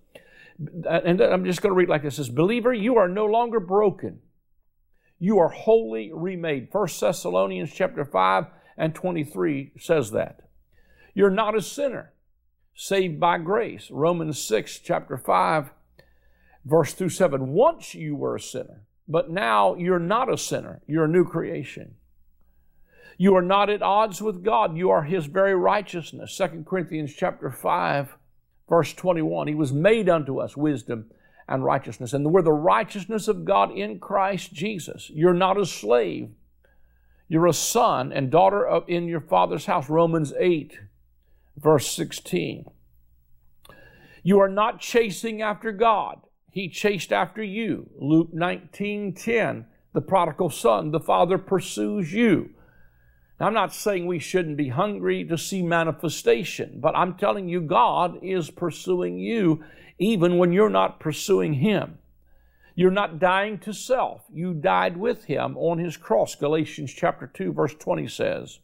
and 0.60 1.22
I'm 1.22 1.46
just 1.46 1.62
going 1.62 1.72
to 1.72 1.78
read 1.78 1.90
like 1.90 2.04
this. 2.04 2.16
Says, 2.16 2.30
Believer, 2.30 2.74
you 2.74 2.98
are 2.98 3.08
no 3.08 3.26
longer 3.26 3.60
broken. 3.60 4.20
You 5.20 5.40
are 5.40 5.50
wholly 5.50 6.12
remade. 6.14 6.68
1 6.72 6.88
Thessalonians 7.00 7.74
chapter 7.74 8.06
5 8.06 8.46
and 8.78 8.94
23 8.94 9.74
says 9.78 10.12
that. 10.12 10.50
You're 11.14 11.30
not 11.30 11.56
a 11.56 11.62
sinner, 11.62 12.14
saved 12.76 13.20
by 13.20 13.38
grace. 13.38 13.90
Romans 13.92 14.44
6 14.44 14.80
chapter 14.80 15.18
5 15.18 15.72
verse 16.66 16.94
2 16.94 17.10
7. 17.10 17.50
Once 17.50 17.94
you 17.94 18.16
were 18.16 18.36
a 18.36 18.40
sinner, 18.40 18.86
but 19.08 19.30
now 19.30 19.76
you're 19.76 20.00
not 20.00 20.32
a 20.32 20.38
sinner. 20.38 20.82
You're 20.88 21.06
a 21.06 21.10
new 21.10 21.26
creation. 21.26 21.96
You 23.18 23.36
are 23.36 23.44
not 23.44 23.70
at 23.70 23.84
odds 23.84 24.22
with 24.22 24.44
God. 24.44 24.76
You 24.76 24.90
are 24.90 25.04
His 25.04 25.28
very 25.28 25.56
righteousness. 25.56 26.36
2 26.38 26.66
Corinthians 26.68 27.14
chapter 27.14 27.52
5 27.52 28.18
Verse 28.74 28.92
21 28.94 29.50
He 29.50 29.54
was 29.54 29.72
made 29.72 30.10
unto 30.10 30.40
us 30.40 30.58
wisdom 30.58 31.06
and 31.48 31.64
righteousness. 31.64 32.12
And 32.12 32.34
we're 32.34 32.42
the 32.42 32.52
righteousness 32.52 33.28
of 33.28 33.46
God 33.46 33.70
in 33.70 34.00
Christ 34.00 34.52
Jesus. 34.52 35.12
You're 35.14 35.36
not 35.36 35.60
a 35.60 35.66
slave. 35.68 36.32
You're 37.28 37.46
a 37.46 37.54
son 37.54 38.12
and 38.12 38.32
daughter 38.32 38.66
of, 38.66 38.86
in 38.88 39.08
your 39.08 39.22
father's 39.22 39.68
house. 39.68 39.92
Romans 39.92 40.34
8, 40.40 40.80
verse 41.56 41.88
16. 41.96 42.66
You 44.24 44.40
are 44.40 44.50
not 44.50 44.80
chasing 44.80 45.44
after 45.44 45.72
God. 45.72 46.22
He 46.50 46.68
chased 46.68 47.14
after 47.14 47.44
you. 47.44 47.92
Luke 48.00 48.30
19, 48.34 49.14
10. 49.14 49.68
The 49.94 50.02
prodigal 50.02 50.50
son, 50.50 50.90
the 50.90 51.00
father 51.00 51.38
pursues 51.38 52.12
you. 52.12 52.50
Now, 53.44 53.48
I'm 53.48 53.54
not 53.56 53.74
saying 53.74 54.06
we 54.06 54.20
shouldn't 54.20 54.56
be 54.56 54.70
hungry 54.70 55.26
to 55.26 55.38
see 55.38 55.62
manifestation, 55.62 56.80
but 56.80 56.96
I'm 56.96 57.16
telling 57.16 57.50
you, 57.50 57.60
God 57.60 58.24
is 58.24 58.50
pursuing 58.50 59.20
you 59.20 59.66
even 60.00 60.38
when 60.38 60.54
you're 60.54 60.70
not 60.70 61.02
pursuing 61.02 61.56
Him. 61.56 61.98
You're 62.74 62.90
not 62.90 63.20
dying 63.20 63.58
to 63.58 63.74
self. 63.74 64.24
You 64.32 64.54
died 64.54 64.96
with 64.96 65.26
Him 65.26 65.58
on 65.58 65.78
His 65.78 65.98
cross. 65.98 66.36
Galatians 66.36 66.94
chapter 66.94 67.28
2, 67.28 67.52
verse 67.52 67.76
20 67.76 68.08
says. 68.08 68.60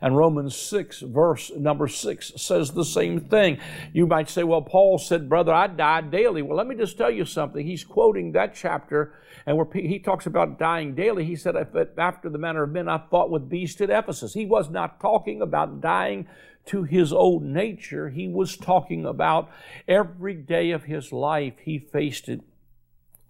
And 0.00 0.16
Romans 0.16 0.56
6, 0.56 1.00
verse 1.00 1.50
number 1.56 1.86
6 1.88 2.32
says 2.36 2.72
the 2.72 2.84
same 2.84 3.20
thing. 3.20 3.58
You 3.92 4.06
might 4.06 4.28
say, 4.28 4.42
well, 4.42 4.62
Paul 4.62 4.98
said, 4.98 5.28
brother, 5.28 5.52
I 5.52 5.66
die 5.66 6.00
daily. 6.00 6.42
Well, 6.42 6.56
let 6.56 6.66
me 6.66 6.74
just 6.74 6.96
tell 6.96 7.10
you 7.10 7.24
something. 7.24 7.66
He's 7.66 7.84
quoting 7.84 8.32
that 8.32 8.54
chapter, 8.54 9.14
and 9.46 9.56
where 9.56 9.66
he 9.72 9.98
talks 9.98 10.26
about 10.26 10.58
dying 10.58 10.94
daily, 10.94 11.24
he 11.24 11.36
said, 11.36 11.54
after 11.98 12.28
the 12.28 12.38
manner 12.38 12.64
of 12.64 12.70
men, 12.70 12.88
I 12.88 13.02
fought 13.10 13.30
with 13.30 13.48
beasts 13.48 13.80
at 13.80 13.90
Ephesus. 13.90 14.34
He 14.34 14.46
was 14.46 14.70
not 14.70 15.00
talking 15.00 15.42
about 15.42 15.80
dying 15.80 16.26
to 16.66 16.82
his 16.84 17.12
old 17.12 17.42
nature. 17.42 18.10
He 18.10 18.28
was 18.28 18.56
talking 18.56 19.06
about 19.06 19.50
every 19.88 20.34
day 20.34 20.70
of 20.70 20.84
his 20.84 21.12
life 21.12 21.54
he 21.62 21.78
faced 21.78 22.28
it 22.28 22.40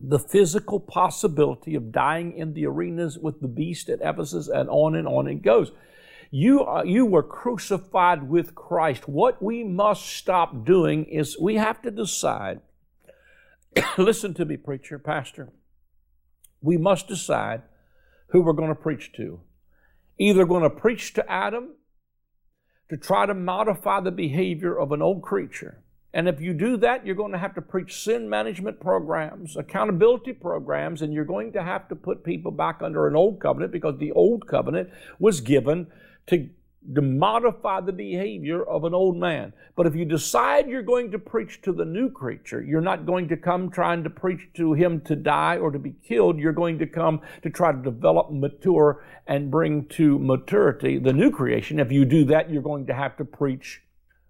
the 0.01 0.19
physical 0.19 0.81
possibility 0.81 1.75
of 1.75 1.93
dying 1.93 2.33
in 2.33 2.55
the 2.55 2.65
arenas 2.67 3.19
with 3.19 3.41
the 3.41 3.49
beast 3.49 3.91
at 3.91 4.01
Ephesus, 4.01 4.49
and 4.49 4.69
on 4.71 4.95
and 4.95 5.07
on 5.07 5.29
it 5.29 5.43
goes. 5.43 5.73
You, 6.31 6.63
are, 6.63 6.87
you 6.87 7.07
were 7.07 7.25
crucified 7.25 8.29
with 8.29 8.55
Christ. 8.55 9.09
What 9.09 9.43
we 9.43 9.65
must 9.65 10.07
stop 10.07 10.65
doing 10.65 11.05
is 11.07 11.39
we 11.39 11.57
have 11.57 11.83
to 11.83 11.91
decide. 11.91 12.61
listen 13.99 14.35
to 14.35 14.45
me, 14.45 14.57
preacher, 14.57 14.99
pastor. 14.99 15.51
We 16.61 16.77
must 16.77 17.09
decide 17.09 17.63
who 18.29 18.43
we're 18.43 18.53
going 18.53 18.69
to 18.69 18.75
preach 18.75 19.13
to. 19.15 19.41
Either 20.19 20.45
going 20.45 20.63
to 20.63 20.71
preach 20.71 21.15
to 21.15 21.31
Adam 21.31 21.75
to 22.91 22.97
try 22.97 23.27
to 23.27 23.35
modify 23.35 24.01
the 24.01 24.11
behavior 24.11 24.79
of 24.79 24.93
an 24.93 25.03
old 25.03 25.23
creature. 25.23 25.83
And 26.13 26.29
if 26.29 26.41
you 26.41 26.53
do 26.53 26.77
that, 26.79 27.07
you're 27.07 27.15
going 27.15 27.33
to 27.33 27.39
have 27.39 27.55
to 27.55 27.63
preach 27.63 28.03
sin 28.03 28.29
management 28.29 28.81
programs, 28.81 29.57
accountability 29.57 30.33
programs, 30.33 31.03
and 31.03 31.13
you're 31.13 31.25
going 31.25 31.53
to 31.53 31.63
have 31.63 31.89
to 31.89 31.95
put 31.95 32.25
people 32.25 32.51
back 32.51 32.83
under 32.83 33.07
an 33.07 33.15
old 33.15 33.41
covenant 33.41 33.73
because 33.73 33.99
the 33.99 34.11
old 34.13 34.47
covenant 34.49 34.91
was 35.21 35.41
given 35.41 35.87
to, 36.31 36.49
to 36.95 37.03
modify 37.03 37.81
the 37.81 37.93
behavior 37.93 38.63
of 38.63 38.85
an 38.85 38.95
old 38.95 39.17
man. 39.17 39.53
But 39.77 39.87
if 39.87 39.95
you 39.95 40.05
decide 40.05 40.69
you're 40.69 40.83
going 40.83 41.11
to 41.11 41.19
preach 41.19 41.61
to 41.63 41.73
the 41.73 41.85
new 41.85 42.11
creature, 42.11 42.63
you're 42.63 42.81
not 42.81 43.07
going 43.07 43.29
to 43.29 43.37
come 43.37 43.71
trying 43.71 44.05
to 44.05 44.11
preach 44.11 44.49
to 44.55 44.73
him 44.73 45.01
to 45.03 45.17
die 45.17 45.59
or 45.59 45.71
to 45.71 45.79
be 45.79 45.95
killed. 46.07 46.39
You're 46.39 46.53
going 46.53 46.79
to 46.79 46.87
come 46.87 47.21
to 47.43 47.51
try 47.51 47.73
to 47.73 47.79
develop, 47.79 48.31
mature, 48.31 49.05
and 49.27 49.51
bring 49.51 49.87
to 49.91 50.19
maturity 50.19 50.99
the 50.99 51.13
new 51.13 51.31
creation. 51.31 51.79
If 51.79 51.93
you 51.93 52.05
do 52.05 52.25
that, 52.27 52.51
you're 52.51 52.63
going 52.63 52.87
to 52.87 52.95
have 52.95 53.17
to 53.19 53.25
preach 53.25 53.83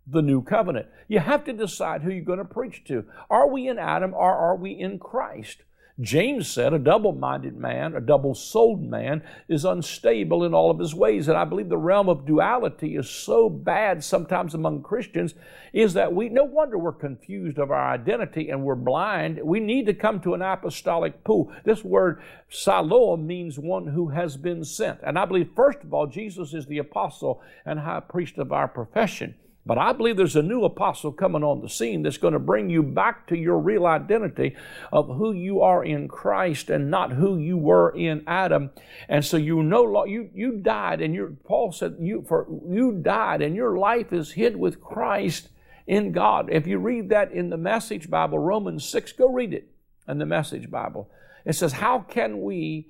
the 0.06 0.22
new 0.22 0.42
covenant. 0.42 0.86
You 1.08 1.20
have 1.20 1.44
to 1.44 1.52
decide 1.52 2.02
who 2.02 2.10
you're 2.10 2.24
going 2.24 2.38
to 2.38 2.44
preach 2.44 2.84
to. 2.84 3.04
Are 3.28 3.48
we 3.48 3.68
in 3.68 3.78
Adam 3.78 4.12
or 4.14 4.34
are 4.34 4.56
we 4.56 4.72
in 4.72 4.98
Christ? 4.98 5.62
James 6.00 6.48
said 6.48 6.72
a 6.72 6.78
double 6.78 7.12
minded 7.12 7.56
man, 7.56 7.94
a 7.94 8.00
double 8.00 8.34
souled 8.34 8.82
man, 8.82 9.22
is 9.48 9.64
unstable 9.64 10.44
in 10.44 10.54
all 10.54 10.70
of 10.70 10.78
his 10.78 10.94
ways. 10.94 11.28
And 11.28 11.36
I 11.36 11.44
believe 11.44 11.68
the 11.68 11.76
realm 11.76 12.08
of 12.08 12.24
duality 12.24 12.96
is 12.96 13.10
so 13.10 13.50
bad 13.50 14.02
sometimes 14.02 14.54
among 14.54 14.82
Christians, 14.82 15.34
is 15.72 15.92
that 15.94 16.14
we, 16.14 16.28
no 16.28 16.44
wonder 16.44 16.78
we're 16.78 16.92
confused 16.92 17.58
of 17.58 17.70
our 17.70 17.92
identity 17.92 18.48
and 18.48 18.64
we're 18.64 18.74
blind. 18.74 19.40
We 19.42 19.60
need 19.60 19.86
to 19.86 19.94
come 19.94 20.20
to 20.20 20.34
an 20.34 20.42
apostolic 20.42 21.22
pool. 21.22 21.52
This 21.64 21.84
word 21.84 22.22
Siloam 22.48 23.26
means 23.26 23.58
one 23.58 23.88
who 23.88 24.08
has 24.08 24.36
been 24.36 24.64
sent. 24.64 25.00
And 25.02 25.18
I 25.18 25.24
believe, 25.26 25.50
first 25.54 25.82
of 25.82 25.92
all, 25.92 26.06
Jesus 26.06 26.54
is 26.54 26.66
the 26.66 26.78
apostle 26.78 27.42
and 27.66 27.78
high 27.78 28.00
priest 28.00 28.38
of 28.38 28.52
our 28.52 28.68
profession. 28.68 29.34
But 29.66 29.78
I 29.78 29.92
believe 29.92 30.16
there's 30.16 30.36
a 30.36 30.42
new 30.42 30.64
apostle 30.64 31.12
coming 31.12 31.44
on 31.44 31.60
the 31.60 31.68
scene 31.68 32.02
that's 32.02 32.16
going 32.16 32.32
to 32.32 32.38
bring 32.38 32.70
you 32.70 32.82
back 32.82 33.26
to 33.26 33.36
your 33.36 33.58
real 33.58 33.86
identity 33.86 34.56
of 34.90 35.06
who 35.06 35.32
you 35.32 35.60
are 35.60 35.84
in 35.84 36.08
Christ 36.08 36.70
and 36.70 36.90
not 36.90 37.12
who 37.12 37.36
you 37.36 37.58
were 37.58 37.90
in 37.90 38.24
Adam. 38.26 38.70
And 39.08 39.24
so 39.24 39.36
you 39.36 39.62
know 39.62 40.04
you 40.06 40.30
you 40.34 40.56
died 40.56 41.02
and 41.02 41.14
your 41.14 41.28
Paul 41.44 41.72
said 41.72 41.96
you 42.00 42.24
for 42.26 42.46
you 42.68 42.92
died 42.92 43.42
and 43.42 43.54
your 43.54 43.78
life 43.78 44.12
is 44.12 44.32
hid 44.32 44.56
with 44.56 44.80
Christ 44.80 45.50
in 45.90 46.12
God. 46.12 46.48
If 46.52 46.68
you 46.68 46.78
read 46.78 47.08
that 47.08 47.32
in 47.32 47.50
the 47.50 47.56
Message 47.56 48.08
Bible, 48.08 48.38
Romans 48.38 48.88
6, 48.88 49.10
go 49.12 49.28
read 49.28 49.52
it 49.52 49.68
in 50.06 50.18
the 50.18 50.26
Message 50.26 50.70
Bible. 50.70 51.10
It 51.44 51.54
says, 51.54 51.72
How 51.72 51.98
can 51.98 52.42
we 52.42 52.86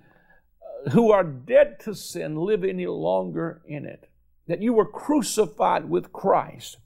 uh, 0.86 0.90
who 0.90 1.10
are 1.10 1.24
dead 1.24 1.80
to 1.80 1.94
sin 1.94 2.36
live 2.36 2.62
any 2.62 2.86
longer 2.86 3.62
in 3.66 3.86
it? 3.86 4.09
That 4.50 4.60
you 4.60 4.72
were 4.72 4.84
crucified 4.84 5.88
with 5.88 6.12
Christ. 6.12 6.78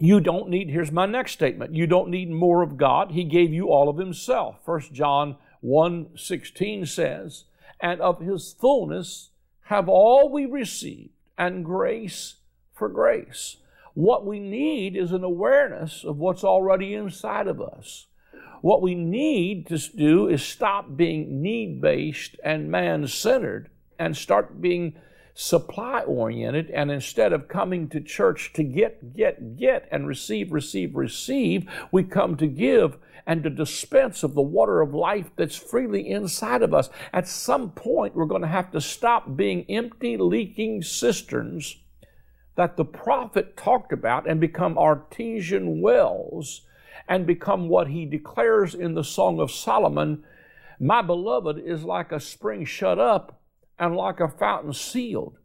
You 0.00 0.18
don't 0.18 0.48
need, 0.48 0.70
here's 0.70 0.90
my 0.90 1.06
next 1.06 1.32
statement, 1.32 1.72
you 1.72 1.86
don't 1.86 2.10
need 2.10 2.30
more 2.30 2.62
of 2.62 2.76
God. 2.76 3.12
He 3.12 3.22
gave 3.22 3.52
you 3.52 3.68
all 3.68 3.88
of 3.88 3.98
Himself. 3.98 4.56
1 4.64 4.92
John 4.92 5.36
1 5.60 6.16
16 6.16 6.84
says, 6.84 7.44
And 7.78 8.00
of 8.00 8.20
His 8.20 8.52
fullness 8.52 9.30
have 9.66 9.88
all 9.88 10.32
we 10.32 10.46
received, 10.46 11.10
and 11.36 11.64
grace 11.64 12.36
for 12.74 12.88
grace. 12.88 13.58
What 13.94 14.26
we 14.26 14.40
need 14.40 14.96
is 14.96 15.12
an 15.12 15.22
awareness 15.22 16.02
of 16.02 16.18
what's 16.18 16.42
already 16.42 16.94
inside 16.94 17.46
of 17.46 17.60
us. 17.60 18.06
What 18.62 18.82
we 18.82 18.96
need 18.96 19.68
to 19.68 19.78
do 19.78 20.28
is 20.28 20.42
stop 20.42 20.96
being 20.96 21.40
need 21.40 21.80
based 21.80 22.34
and 22.42 22.68
man 22.68 23.06
centered 23.06 23.70
and 23.96 24.16
start 24.16 24.60
being 24.60 24.96
supply 25.40 26.00
oriented, 26.00 26.68
and 26.72 26.90
instead 26.90 27.32
of 27.32 27.46
coming 27.46 27.88
to 27.88 28.00
church 28.00 28.52
to 28.52 28.64
get, 28.64 29.14
get, 29.14 29.56
get, 29.56 29.86
and 29.92 30.08
receive, 30.08 30.50
receive, 30.50 30.96
receive, 30.96 31.64
we 31.92 32.02
come 32.02 32.36
to 32.36 32.48
give 32.48 32.98
and 33.24 33.44
to 33.44 33.50
dispense 33.50 34.24
of 34.24 34.34
the 34.34 34.42
water 34.42 34.80
of 34.80 34.92
life 34.92 35.30
that's 35.36 35.54
freely 35.54 36.10
inside 36.10 36.60
of 36.60 36.74
us. 36.74 36.90
At 37.12 37.28
some 37.28 37.70
point, 37.70 38.16
we're 38.16 38.24
going 38.24 38.42
to 38.42 38.48
have 38.48 38.72
to 38.72 38.80
stop 38.80 39.36
being 39.36 39.64
empty, 39.68 40.16
leaking 40.16 40.82
cisterns 40.82 41.76
that 42.56 42.76
the 42.76 42.84
prophet 42.84 43.56
talked 43.56 43.92
about 43.92 44.28
and 44.28 44.40
become 44.40 44.76
artesian 44.76 45.80
wells 45.80 46.62
and 47.06 47.28
become 47.28 47.68
what 47.68 47.86
he 47.86 48.04
declares 48.06 48.74
in 48.74 48.94
the 48.94 49.04
Song 49.04 49.38
of 49.38 49.52
Solomon 49.52 50.24
My 50.80 51.00
beloved 51.00 51.60
is 51.64 51.84
like 51.84 52.10
a 52.10 52.18
spring 52.18 52.64
shut 52.64 52.98
up 52.98 53.37
and 53.78 53.96
like 53.96 54.20
a 54.20 54.28
fountain 54.28 54.72
sealed. 54.72 55.38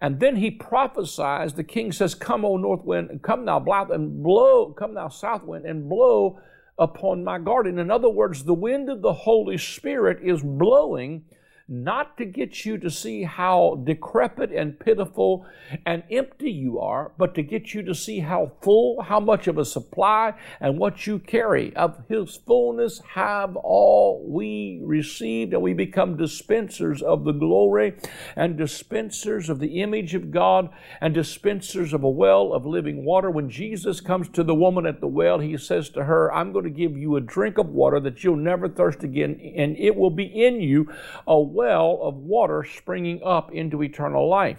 And 0.00 0.20
then 0.20 0.36
he 0.36 0.50
prophesies, 0.50 1.54
the 1.54 1.64
king 1.64 1.90
says, 1.90 2.14
Come, 2.14 2.44
O 2.44 2.56
north 2.56 2.84
wind, 2.84 3.20
come 3.22 3.46
thou 3.46 3.58
black 3.58 3.88
and 3.90 4.22
blow, 4.22 4.72
come 4.72 4.94
thou 4.94 5.08
south 5.08 5.42
wind, 5.44 5.64
and 5.64 5.88
blow 5.88 6.38
upon 6.78 7.24
my 7.24 7.38
garden. 7.38 7.78
In 7.78 7.90
other 7.90 8.10
words, 8.10 8.44
the 8.44 8.54
wind 8.54 8.90
of 8.90 9.00
the 9.00 9.12
Holy 9.12 9.56
Spirit 9.56 10.18
is 10.22 10.42
blowing 10.42 11.24
not 11.68 12.16
to 12.16 12.24
get 12.24 12.64
you 12.64 12.78
to 12.78 12.88
see 12.88 13.24
how 13.24 13.82
decrepit 13.84 14.52
and 14.52 14.78
pitiful 14.78 15.46
and 15.84 16.04
empty 16.12 16.50
you 16.50 16.78
are, 16.78 17.10
but 17.18 17.34
to 17.34 17.42
get 17.42 17.74
you 17.74 17.82
to 17.82 17.94
see 17.94 18.20
how 18.20 18.52
full, 18.62 19.02
how 19.02 19.18
much 19.18 19.48
of 19.48 19.58
a 19.58 19.64
supply, 19.64 20.32
and 20.60 20.78
what 20.78 21.06
you 21.06 21.18
carry. 21.18 21.74
Of 21.74 22.04
His 22.08 22.36
fullness 22.36 23.00
have 23.14 23.56
all 23.56 24.24
we 24.28 24.80
received, 24.84 25.52
and 25.52 25.62
we 25.62 25.72
become 25.72 26.16
dispensers 26.16 27.02
of 27.02 27.24
the 27.24 27.32
glory 27.32 27.96
and 28.36 28.56
dispensers 28.56 29.48
of 29.48 29.58
the 29.58 29.80
image 29.82 30.14
of 30.14 30.30
God 30.30 30.70
and 31.00 31.12
dispensers 31.12 31.92
of 31.92 32.04
a 32.04 32.08
well 32.08 32.52
of 32.52 32.64
living 32.64 33.04
water. 33.04 33.28
When 33.28 33.50
Jesus 33.50 34.00
comes 34.00 34.28
to 34.30 34.44
the 34.44 34.54
woman 34.54 34.86
at 34.86 35.00
the 35.00 35.08
well, 35.08 35.40
He 35.40 35.56
says 35.56 35.90
to 35.90 36.04
her, 36.04 36.32
I'm 36.32 36.52
going 36.52 36.64
to 36.64 36.70
give 36.70 36.96
you 36.96 37.16
a 37.16 37.20
drink 37.20 37.58
of 37.58 37.70
water 37.70 37.98
that 38.00 38.22
you'll 38.22 38.36
never 38.36 38.68
thirst 38.68 39.02
again, 39.02 39.40
and 39.56 39.76
it 39.76 39.96
will 39.96 40.10
be 40.10 40.26
in 40.26 40.60
you 40.60 40.92
a 41.26 41.55
well 41.56 41.98
of 42.02 42.14
water 42.14 42.62
springing 42.64 43.22
up 43.24 43.50
into 43.50 43.82
eternal 43.82 44.28
life. 44.28 44.58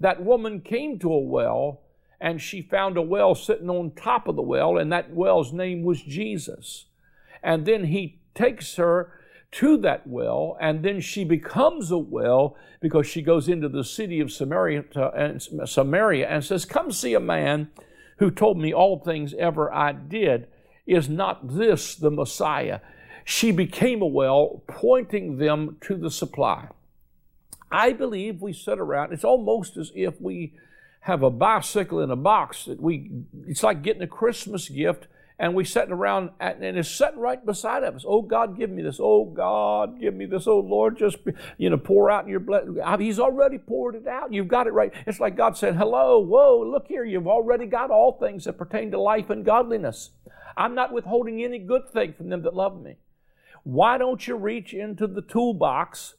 That 0.00 0.22
woman 0.22 0.60
came 0.60 0.98
to 0.98 1.12
a 1.12 1.20
well 1.20 1.82
and 2.20 2.40
she 2.40 2.62
found 2.62 2.96
a 2.96 3.02
well 3.02 3.34
sitting 3.34 3.70
on 3.70 3.92
top 3.92 4.26
of 4.26 4.36
the 4.36 4.42
well, 4.42 4.78
and 4.78 4.90
that 4.90 5.12
well's 5.12 5.52
name 5.52 5.82
was 5.82 6.02
Jesus. 6.02 6.86
And 7.42 7.66
then 7.66 7.84
he 7.84 8.20
takes 8.34 8.76
her 8.76 9.12
to 9.52 9.76
that 9.78 10.06
well, 10.06 10.56
and 10.60 10.82
then 10.82 11.00
she 11.00 11.24
becomes 11.24 11.90
a 11.90 11.98
well 11.98 12.56
because 12.80 13.06
she 13.06 13.22
goes 13.22 13.48
into 13.48 13.68
the 13.68 13.84
city 13.84 14.20
of 14.20 14.32
Samaria, 14.32 14.84
and 15.14 15.42
Samaria 15.64 16.28
and 16.28 16.44
says, 16.44 16.64
Come 16.64 16.90
see 16.90 17.14
a 17.14 17.20
man 17.20 17.70
who 18.18 18.30
told 18.30 18.58
me 18.58 18.72
all 18.72 18.98
things 18.98 19.34
ever 19.34 19.72
I 19.72 19.92
did. 19.92 20.48
Is 20.86 21.08
not 21.08 21.56
this 21.56 21.94
the 21.96 22.10
Messiah? 22.10 22.80
She 23.28 23.50
became 23.50 24.00
a 24.00 24.06
well, 24.06 24.62
pointing 24.68 25.38
them 25.38 25.76
to 25.80 25.96
the 25.96 26.12
supply. 26.12 26.68
I 27.72 27.92
believe 27.92 28.40
we 28.40 28.52
sit 28.52 28.78
around, 28.78 29.12
it's 29.12 29.24
almost 29.24 29.76
as 29.76 29.90
if 29.96 30.20
we 30.20 30.54
have 31.00 31.24
a 31.24 31.30
bicycle 31.30 32.00
in 32.00 32.12
a 32.12 32.16
box 32.16 32.66
that 32.66 32.80
we, 32.80 33.10
it's 33.48 33.64
like 33.64 33.82
getting 33.82 34.02
a 34.02 34.06
Christmas 34.06 34.68
gift 34.68 35.08
and 35.40 35.56
we 35.56 35.64
sitting 35.64 35.92
around 35.92 36.30
and 36.38 36.62
it's 36.62 36.88
sitting 36.88 37.18
right 37.18 37.44
beside 37.44 37.82
us. 37.82 38.04
Oh 38.06 38.22
God, 38.22 38.56
give 38.56 38.70
me 38.70 38.80
this. 38.80 39.00
Oh 39.02 39.24
God, 39.24 40.00
give 40.00 40.14
me 40.14 40.26
this. 40.26 40.46
Oh 40.46 40.60
Lord, 40.60 40.96
just 40.96 41.18
you 41.58 41.68
know, 41.68 41.76
pour 41.76 42.08
out 42.12 42.28
your 42.28 42.40
blessing. 42.40 42.78
He's 43.00 43.18
already 43.18 43.58
poured 43.58 43.96
it 43.96 44.06
out. 44.06 44.32
You've 44.32 44.48
got 44.48 44.68
it 44.68 44.72
right. 44.72 44.92
It's 45.04 45.20
like 45.20 45.36
God 45.36 45.58
said, 45.58 45.74
"Hello, 45.74 46.20
whoa, 46.20 46.62
look 46.64 46.86
here. 46.86 47.04
You've 47.04 47.26
already 47.26 47.66
got 47.66 47.90
all 47.90 48.12
things 48.12 48.44
that 48.44 48.56
pertain 48.56 48.92
to 48.92 49.00
life 49.00 49.28
and 49.30 49.44
godliness. 49.44 50.10
I'm 50.56 50.76
not 50.76 50.92
withholding 50.92 51.42
any 51.42 51.58
good 51.58 51.90
thing 51.90 52.14
from 52.14 52.30
them 52.30 52.42
that 52.42 52.54
love 52.54 52.80
me." 52.80 52.96
Why 53.66 53.98
don't 53.98 54.28
you 54.28 54.36
reach 54.36 54.72
into 54.74 55.08
the 55.08 55.22
toolbox 55.22 56.14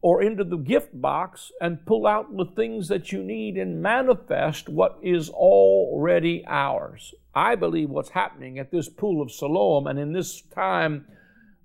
or 0.00 0.22
into 0.22 0.42
the 0.42 0.56
gift 0.56 0.98
box 0.98 1.52
and 1.60 1.84
pull 1.84 2.06
out 2.06 2.34
the 2.34 2.46
things 2.46 2.88
that 2.88 3.12
you 3.12 3.22
need 3.22 3.58
and 3.58 3.82
manifest 3.82 4.70
what 4.70 4.98
is 5.02 5.28
already 5.28 6.46
ours? 6.46 7.12
I 7.34 7.56
believe 7.56 7.90
what's 7.90 8.08
happening 8.08 8.58
at 8.58 8.70
this 8.70 8.88
pool 8.88 9.20
of 9.20 9.30
Siloam 9.30 9.86
and 9.86 9.98
in 9.98 10.14
this 10.14 10.40
time 10.40 11.04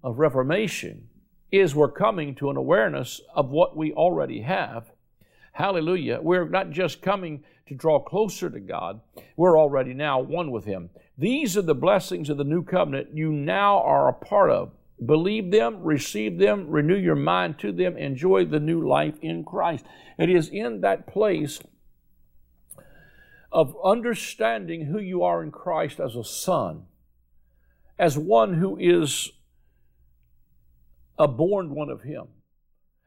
of 0.04 0.20
Reformation 0.20 1.08
is 1.54 1.74
we're 1.74 1.90
coming 1.90 2.36
to 2.36 2.50
an 2.50 2.58
awareness 2.58 3.22
of 3.34 3.50
what 3.50 3.78
we 3.78 3.94
already 3.94 4.42
have. 4.42 4.92
Hallelujah. 5.54 6.20
We're 6.22 6.50
not 6.50 6.72
just 6.72 7.02
coming 7.02 7.46
to 7.68 7.76
draw 7.76 7.98
closer 7.98 8.50
to 8.50 8.60
God, 8.60 9.00
we're 9.38 9.58
already 9.58 9.94
now 9.94 10.20
one 10.20 10.52
with 10.52 10.66
Him. 10.66 10.90
These 11.18 11.56
are 11.56 11.62
the 11.62 11.74
blessings 11.74 12.30
of 12.30 12.36
the 12.36 12.44
new 12.44 12.62
covenant 12.62 13.16
you 13.16 13.32
now 13.32 13.82
are 13.84 14.10
a 14.10 14.14
part 14.14 14.50
of. 14.50 14.74
Believe 15.06 15.52
them, 15.52 15.84
receive 15.84 16.38
them, 16.38 16.70
renew 16.70 16.96
your 16.96 17.16
mind 17.16 17.60
to 17.60 17.72
them, 17.72 17.98
enjoy 17.98 18.46
the 18.46 18.60
new 18.60 18.88
life 18.88 19.16
in 19.22 19.44
Christ. 19.44 19.86
It 20.18 20.30
is 20.30 20.50
in 20.50 20.82
that 20.82 21.08
place 21.08 21.60
of 23.52 23.76
understanding 23.84 24.86
who 24.86 25.00
you 25.00 25.24
are 25.24 25.44
in 25.44 25.52
Christ 25.52 26.00
as 26.00 26.16
a 26.16 26.24
son, 26.24 26.86
as 27.98 28.18
one 28.18 28.56
who 28.56 28.78
is 28.78 29.32
a 31.18 31.28
born 31.28 31.74
one 31.74 31.90
of 31.90 32.02
Him. 32.02 32.28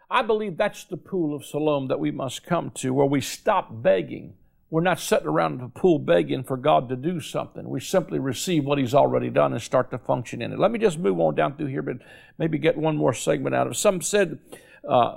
I 0.08 0.22
believe 0.22 0.56
that's 0.56 0.84
the 0.84 0.96
pool 0.96 1.34
of 1.34 1.44
Siloam 1.44 1.88
that 1.88 1.98
we 1.98 2.10
must 2.10 2.44
come 2.44 2.70
to, 2.76 2.94
where 2.94 3.06
we 3.06 3.20
stop 3.20 3.82
begging 3.82 4.34
we're 4.76 4.82
not 4.82 5.00
sitting 5.00 5.26
around 5.26 5.52
in 5.52 5.58
the 5.60 5.68
pool 5.68 5.98
begging 5.98 6.44
for 6.44 6.58
God 6.58 6.90
to 6.90 6.96
do 6.96 7.18
something. 7.18 7.66
We 7.66 7.80
simply 7.80 8.18
receive 8.18 8.66
what 8.66 8.76
He's 8.76 8.92
already 8.92 9.30
done 9.30 9.54
and 9.54 9.62
start 9.62 9.90
to 9.92 9.96
function 9.96 10.42
in 10.42 10.52
it. 10.52 10.58
Let 10.58 10.70
me 10.70 10.78
just 10.78 10.98
move 10.98 11.18
on 11.18 11.34
down 11.34 11.56
through 11.56 11.68
here, 11.68 11.80
but 11.80 11.96
maybe 12.36 12.58
get 12.58 12.76
one 12.76 12.94
more 12.94 13.14
segment 13.14 13.54
out 13.54 13.66
of 13.66 13.72
it. 13.72 13.76
Some 13.76 14.02
said, 14.02 14.38
uh, 14.86 15.16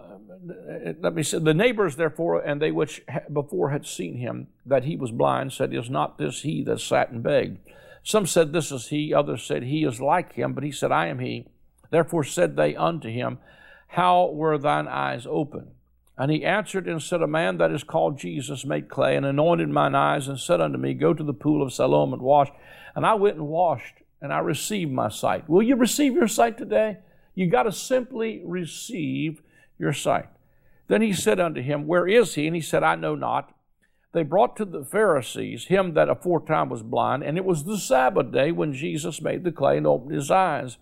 let 1.02 1.14
me 1.14 1.24
say, 1.24 1.40
the 1.40 1.54
neighbors 1.54 1.98
therefore, 1.98 2.40
and 2.40 2.62
they 2.62 2.72
which 2.72 3.02
before 3.34 3.72
had 3.72 3.86
seen 3.86 4.16
him, 4.16 4.48
that 4.66 4.86
he 4.86 4.96
was 4.96 5.12
blind, 5.12 5.52
said, 5.52 5.74
Is 5.74 5.90
not 5.90 6.18
this 6.18 6.44
he 6.44 6.64
that 6.64 6.80
sat 6.80 7.10
and 7.10 7.22
begged? 7.22 7.58
Some 8.02 8.28
said, 8.28 8.54
This 8.54 8.72
is 8.72 8.88
he. 8.88 9.14
Others 9.14 9.44
said, 9.44 9.64
He 9.64 9.84
is 9.84 10.00
like 10.00 10.36
him. 10.36 10.54
But 10.54 10.64
he 10.64 10.72
said, 10.72 10.94
I 10.94 11.08
am 11.08 11.20
he. 11.20 11.48
Therefore 11.90 12.24
said 12.24 12.56
they 12.56 12.78
unto 12.78 13.10
him, 13.10 13.40
How 13.88 14.30
were 14.30 14.58
thine 14.58 14.88
eyes 14.88 15.28
open? 15.30 15.72
And 16.20 16.30
he 16.30 16.44
answered 16.44 16.86
and 16.86 17.02
said, 17.02 17.22
A 17.22 17.28
man 17.28 17.58
that 17.60 17.72
is 17.72 17.86
called 17.86 18.20
Jesus 18.20 18.66
made 18.66 18.90
clay 18.90 19.16
and 19.16 19.26
anointed 19.26 19.70
mine 19.70 19.96
eyes 19.96 20.28
and 20.28 20.38
said 20.38 20.60
unto 20.60 20.78
me, 20.78 20.94
Go 20.94 21.14
to 21.14 21.24
the 21.24 21.34
pool 21.34 21.64
of 21.64 21.72
Siloam 21.72 22.12
and 22.12 22.22
wash. 22.22 22.50
And 22.94 23.06
I 23.06 23.14
went 23.14 23.38
and 23.38 23.48
washed, 23.48 23.96
and 24.22 24.34
I 24.34 24.40
received 24.40 24.92
my 24.92 25.08
sight. 25.08 25.48
Will 25.48 25.64
you 25.64 25.78
receive 25.78 26.14
your 26.14 26.28
sight 26.28 26.58
today? 26.58 26.98
You 27.36 27.48
got 27.48 27.64
to 27.64 27.72
simply 27.72 28.42
receive 28.44 29.42
your 29.80 29.94
sight. 29.94 30.26
Then 30.90 31.02
he 31.02 31.14
said 31.14 31.40
unto 31.40 31.62
him, 31.62 31.88
Where 31.88 32.06
is 32.06 32.36
he? 32.36 32.48
And 32.48 32.56
he 32.56 32.62
said, 32.62 32.84
I 32.84 32.96
know 32.96 33.16
not. 33.16 33.56
They 34.12 34.24
brought 34.24 34.58
to 34.58 34.66
the 34.66 34.84
Pharisees 34.84 35.68
him 35.68 35.94
that 35.94 36.10
aforetime 36.10 36.68
was 36.68 36.84
blind, 36.84 37.24
and 37.24 37.38
it 37.38 37.46
was 37.46 37.64
the 37.64 37.78
Sabbath 37.78 38.34
day 38.34 38.52
when 38.52 38.74
Jesus 38.74 39.22
made 39.22 39.46
the 39.46 39.54
clay 39.54 39.78
and 39.78 39.88
opened 39.88 40.16
his 40.16 40.32
eyes. 40.32 40.80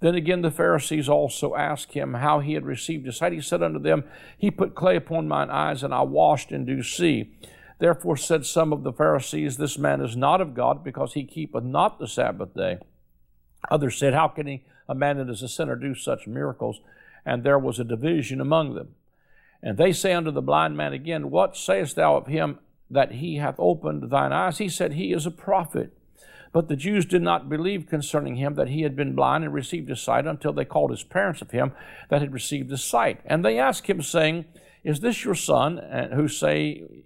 Then 0.00 0.14
again 0.14 0.42
the 0.42 0.50
Pharisees 0.50 1.08
also 1.08 1.54
asked 1.54 1.92
him 1.92 2.14
how 2.14 2.40
he 2.40 2.54
had 2.54 2.64
received 2.64 3.06
his 3.06 3.18
sight. 3.18 3.32
He 3.32 3.40
said 3.40 3.62
unto 3.62 3.78
them, 3.78 4.04
He 4.38 4.50
put 4.50 4.74
clay 4.74 4.96
upon 4.96 5.28
mine 5.28 5.50
eyes, 5.50 5.82
and 5.82 5.94
I 5.94 6.02
washed 6.02 6.50
and 6.50 6.66
do 6.66 6.82
see. 6.82 7.32
Therefore 7.78 8.16
said 8.16 8.44
some 8.44 8.72
of 8.72 8.82
the 8.82 8.92
Pharisees, 8.92 9.56
This 9.56 9.78
man 9.78 10.00
is 10.00 10.16
not 10.16 10.40
of 10.40 10.54
God, 10.54 10.82
because 10.82 11.14
he 11.14 11.24
keepeth 11.24 11.64
not 11.64 11.98
the 11.98 12.08
Sabbath 12.08 12.54
day. 12.54 12.78
Others 13.70 13.98
said, 13.98 14.14
How 14.14 14.28
can 14.28 14.46
he, 14.46 14.64
a 14.88 14.94
man 14.94 15.18
that 15.18 15.30
is 15.30 15.42
a 15.42 15.48
sinner, 15.48 15.76
do 15.76 15.94
such 15.94 16.26
miracles? 16.26 16.80
And 17.26 17.44
there 17.44 17.58
was 17.58 17.78
a 17.78 17.84
division 17.84 18.40
among 18.40 18.74
them. 18.74 18.94
And 19.62 19.76
they 19.76 19.92
say 19.92 20.14
unto 20.14 20.30
the 20.30 20.40
blind 20.40 20.76
man 20.76 20.94
again, 20.94 21.30
What 21.30 21.56
sayest 21.56 21.96
thou 21.96 22.16
of 22.16 22.26
him 22.26 22.58
that 22.90 23.12
he 23.12 23.36
hath 23.36 23.56
opened 23.58 24.10
thine 24.10 24.32
eyes? 24.32 24.58
He 24.58 24.70
said, 24.70 24.94
He 24.94 25.12
is 25.12 25.26
a 25.26 25.30
prophet. 25.30 25.92
But 26.52 26.68
the 26.68 26.76
Jews 26.76 27.04
did 27.04 27.22
not 27.22 27.48
believe 27.48 27.86
concerning 27.86 28.36
him 28.36 28.54
that 28.54 28.68
he 28.68 28.82
had 28.82 28.96
been 28.96 29.14
blind 29.14 29.44
and 29.44 29.54
received 29.54 29.88
his 29.88 30.00
sight 30.00 30.26
until 30.26 30.52
they 30.52 30.64
called 30.64 30.90
his 30.90 31.04
parents 31.04 31.40
of 31.40 31.52
him 31.52 31.72
that 32.08 32.20
had 32.20 32.32
received 32.32 32.70
his 32.70 32.82
sight. 32.82 33.20
And 33.24 33.44
they 33.44 33.58
asked 33.58 33.86
him, 33.86 34.02
saying, 34.02 34.46
Is 34.82 35.00
this 35.00 35.24
your 35.24 35.36
son, 35.36 35.78
uh, 35.78 36.14
who 36.14 36.26
say, 36.26 37.04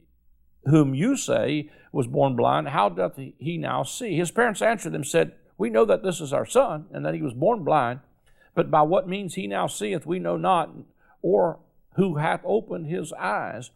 whom 0.65 0.95
you 0.95 1.17
say 1.17 1.71
was 1.93 2.07
born 2.07 2.37
blind? 2.37 2.69
How 2.69 2.89
doth 2.89 3.17
he 3.17 3.59
now 3.59 3.83
see? 3.83 4.17
His 4.17 4.31
parents 4.31 4.63
answered 4.63 4.93
them, 4.93 5.05
said, 5.05 5.33
We 5.59 5.69
know 5.69 5.85
that 5.85 6.03
this 6.03 6.21
is 6.21 6.33
our 6.33 6.47
son, 6.47 6.87
and 6.91 7.05
that 7.05 7.15
he 7.15 7.23
was 7.23 7.35
born 7.35 7.65
blind. 7.65 8.01
But 8.55 8.71
by 8.71 8.83
what 8.83 9.09
means 9.09 9.35
he 9.35 9.47
now 9.47 9.67
seeth, 9.67 10.07
we 10.07 10.19
know 10.19 10.39
not, 10.39 10.73
or 11.21 11.59
who 11.97 12.17
hath 12.17 12.41
opened 12.45 12.87
his 12.87 13.13
eyes. 13.13 13.71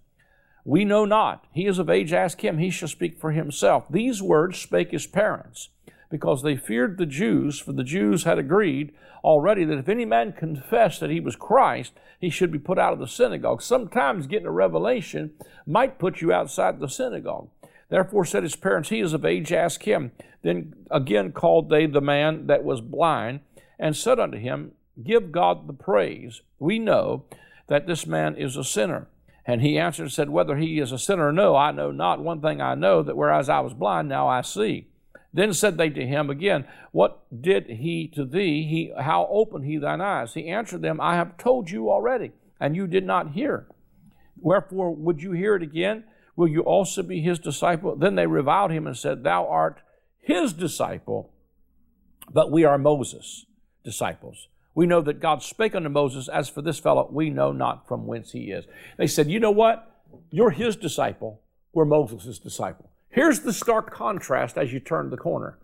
We 0.64 0.84
know 0.84 1.04
not. 1.04 1.46
He 1.52 1.66
is 1.66 1.78
of 1.78 1.88
age, 1.88 2.12
ask 2.12 2.42
him, 2.44 2.58
he 2.58 2.70
shall 2.70 2.88
speak 2.88 3.18
for 3.18 3.32
himself. 3.32 3.86
These 3.88 4.22
words 4.22 4.58
spake 4.58 4.90
his 4.90 5.06
parents, 5.06 5.70
because 6.10 6.42
they 6.42 6.56
feared 6.56 6.98
the 6.98 7.06
Jews, 7.06 7.58
for 7.58 7.72
the 7.72 7.84
Jews 7.84 8.24
had 8.24 8.38
agreed 8.38 8.92
already 9.24 9.64
that 9.64 9.78
if 9.78 9.88
any 9.88 10.04
man 10.04 10.32
confessed 10.32 11.00
that 11.00 11.10
he 11.10 11.20
was 11.20 11.36
Christ, 11.36 11.92
he 12.20 12.30
should 12.30 12.50
be 12.50 12.58
put 12.58 12.78
out 12.78 12.92
of 12.92 12.98
the 12.98 13.06
synagogue. 13.06 13.62
Sometimes 13.62 14.26
getting 14.26 14.46
a 14.46 14.52
revelation 14.52 15.32
might 15.66 15.98
put 15.98 16.20
you 16.20 16.32
outside 16.32 16.80
the 16.80 16.88
synagogue. 16.88 17.48
Therefore 17.88 18.24
said 18.24 18.42
his 18.42 18.56
parents, 18.56 18.88
He 18.90 19.00
is 19.00 19.12
of 19.12 19.24
age, 19.24 19.52
ask 19.52 19.82
him. 19.82 20.12
Then 20.42 20.74
again 20.90 21.32
called 21.32 21.68
they 21.68 21.86
the 21.86 22.00
man 22.00 22.46
that 22.46 22.64
was 22.64 22.80
blind, 22.80 23.40
and 23.78 23.96
said 23.96 24.18
unto 24.18 24.38
him, 24.38 24.72
Give 25.02 25.30
God 25.32 25.66
the 25.66 25.72
praise. 25.72 26.42
We 26.58 26.78
know 26.78 27.24
that 27.68 27.86
this 27.86 28.06
man 28.06 28.36
is 28.36 28.56
a 28.56 28.64
sinner. 28.64 29.08
And 29.48 29.62
he 29.62 29.78
answered 29.78 30.02
and 30.02 30.12
said, 30.12 30.28
Whether 30.28 30.58
he 30.58 30.78
is 30.78 30.92
a 30.92 30.98
sinner 30.98 31.28
or 31.28 31.32
no, 31.32 31.56
I 31.56 31.72
know 31.72 31.90
not. 31.90 32.22
One 32.22 32.42
thing 32.42 32.60
I 32.60 32.74
know, 32.74 33.02
that 33.02 33.16
whereas 33.16 33.48
I 33.48 33.60
was 33.60 33.72
blind, 33.72 34.06
now 34.06 34.28
I 34.28 34.42
see. 34.42 34.88
Then 35.32 35.54
said 35.54 35.78
they 35.78 35.88
to 35.88 36.06
him 36.06 36.28
again, 36.28 36.66
What 36.92 37.20
did 37.40 37.66
he 37.66 38.08
to 38.08 38.26
thee? 38.26 38.64
He, 38.64 38.92
how 39.02 39.26
opened 39.30 39.64
he 39.64 39.78
thine 39.78 40.02
eyes? 40.02 40.34
He 40.34 40.48
answered 40.48 40.82
them, 40.82 41.00
I 41.00 41.16
have 41.16 41.38
told 41.38 41.70
you 41.70 41.90
already, 41.90 42.32
and 42.60 42.76
you 42.76 42.86
did 42.86 43.06
not 43.06 43.32
hear. 43.32 43.66
Wherefore 44.38 44.94
would 44.94 45.22
you 45.22 45.32
hear 45.32 45.56
it 45.56 45.62
again? 45.62 46.04
Will 46.36 46.48
you 46.48 46.60
also 46.60 47.02
be 47.02 47.22
his 47.22 47.38
disciple? 47.38 47.96
Then 47.96 48.16
they 48.16 48.26
reviled 48.26 48.70
him 48.70 48.86
and 48.86 48.96
said, 48.96 49.24
Thou 49.24 49.46
art 49.46 49.80
his 50.20 50.52
disciple, 50.52 51.32
but 52.30 52.52
we 52.52 52.64
are 52.64 52.76
Moses' 52.76 53.46
disciples. 53.82 54.48
We 54.78 54.86
know 54.86 55.00
that 55.00 55.18
God 55.18 55.42
spake 55.42 55.74
unto 55.74 55.88
Moses, 55.88 56.28
As 56.28 56.48
for 56.48 56.62
this 56.62 56.78
fellow, 56.78 57.08
we 57.10 57.30
know 57.30 57.50
not 57.50 57.88
from 57.88 58.06
whence 58.06 58.30
he 58.30 58.52
is. 58.52 58.64
They 58.96 59.08
said, 59.08 59.28
You 59.28 59.40
know 59.40 59.50
what? 59.50 60.04
You're 60.30 60.52
his 60.52 60.76
disciple. 60.76 61.42
We're 61.72 61.84
Moses' 61.84 62.38
disciple. 62.38 62.88
Here's 63.08 63.40
the 63.40 63.52
stark 63.52 63.92
contrast 63.92 64.56
as 64.56 64.72
you 64.72 64.78
turn 64.78 65.10
the 65.10 65.16
corner. 65.16 65.58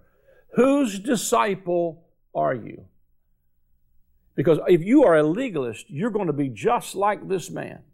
Whose 0.56 0.98
disciple 0.98 2.08
are 2.34 2.54
you? 2.56 2.86
Because 4.34 4.58
if 4.66 4.82
you 4.82 5.04
are 5.04 5.16
a 5.16 5.22
legalist, 5.22 5.88
you're 5.88 6.10
going 6.10 6.26
to 6.26 6.32
be 6.32 6.48
just 6.48 6.96
like 6.96 7.28
this 7.28 7.50
man, 7.50 7.84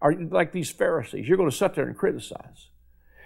or 0.00 0.14
like 0.14 0.52
these 0.52 0.70
Pharisees. 0.70 1.26
You're 1.26 1.36
going 1.36 1.50
to 1.50 1.56
sit 1.56 1.74
there 1.74 1.88
and 1.88 1.98
criticize 1.98 2.68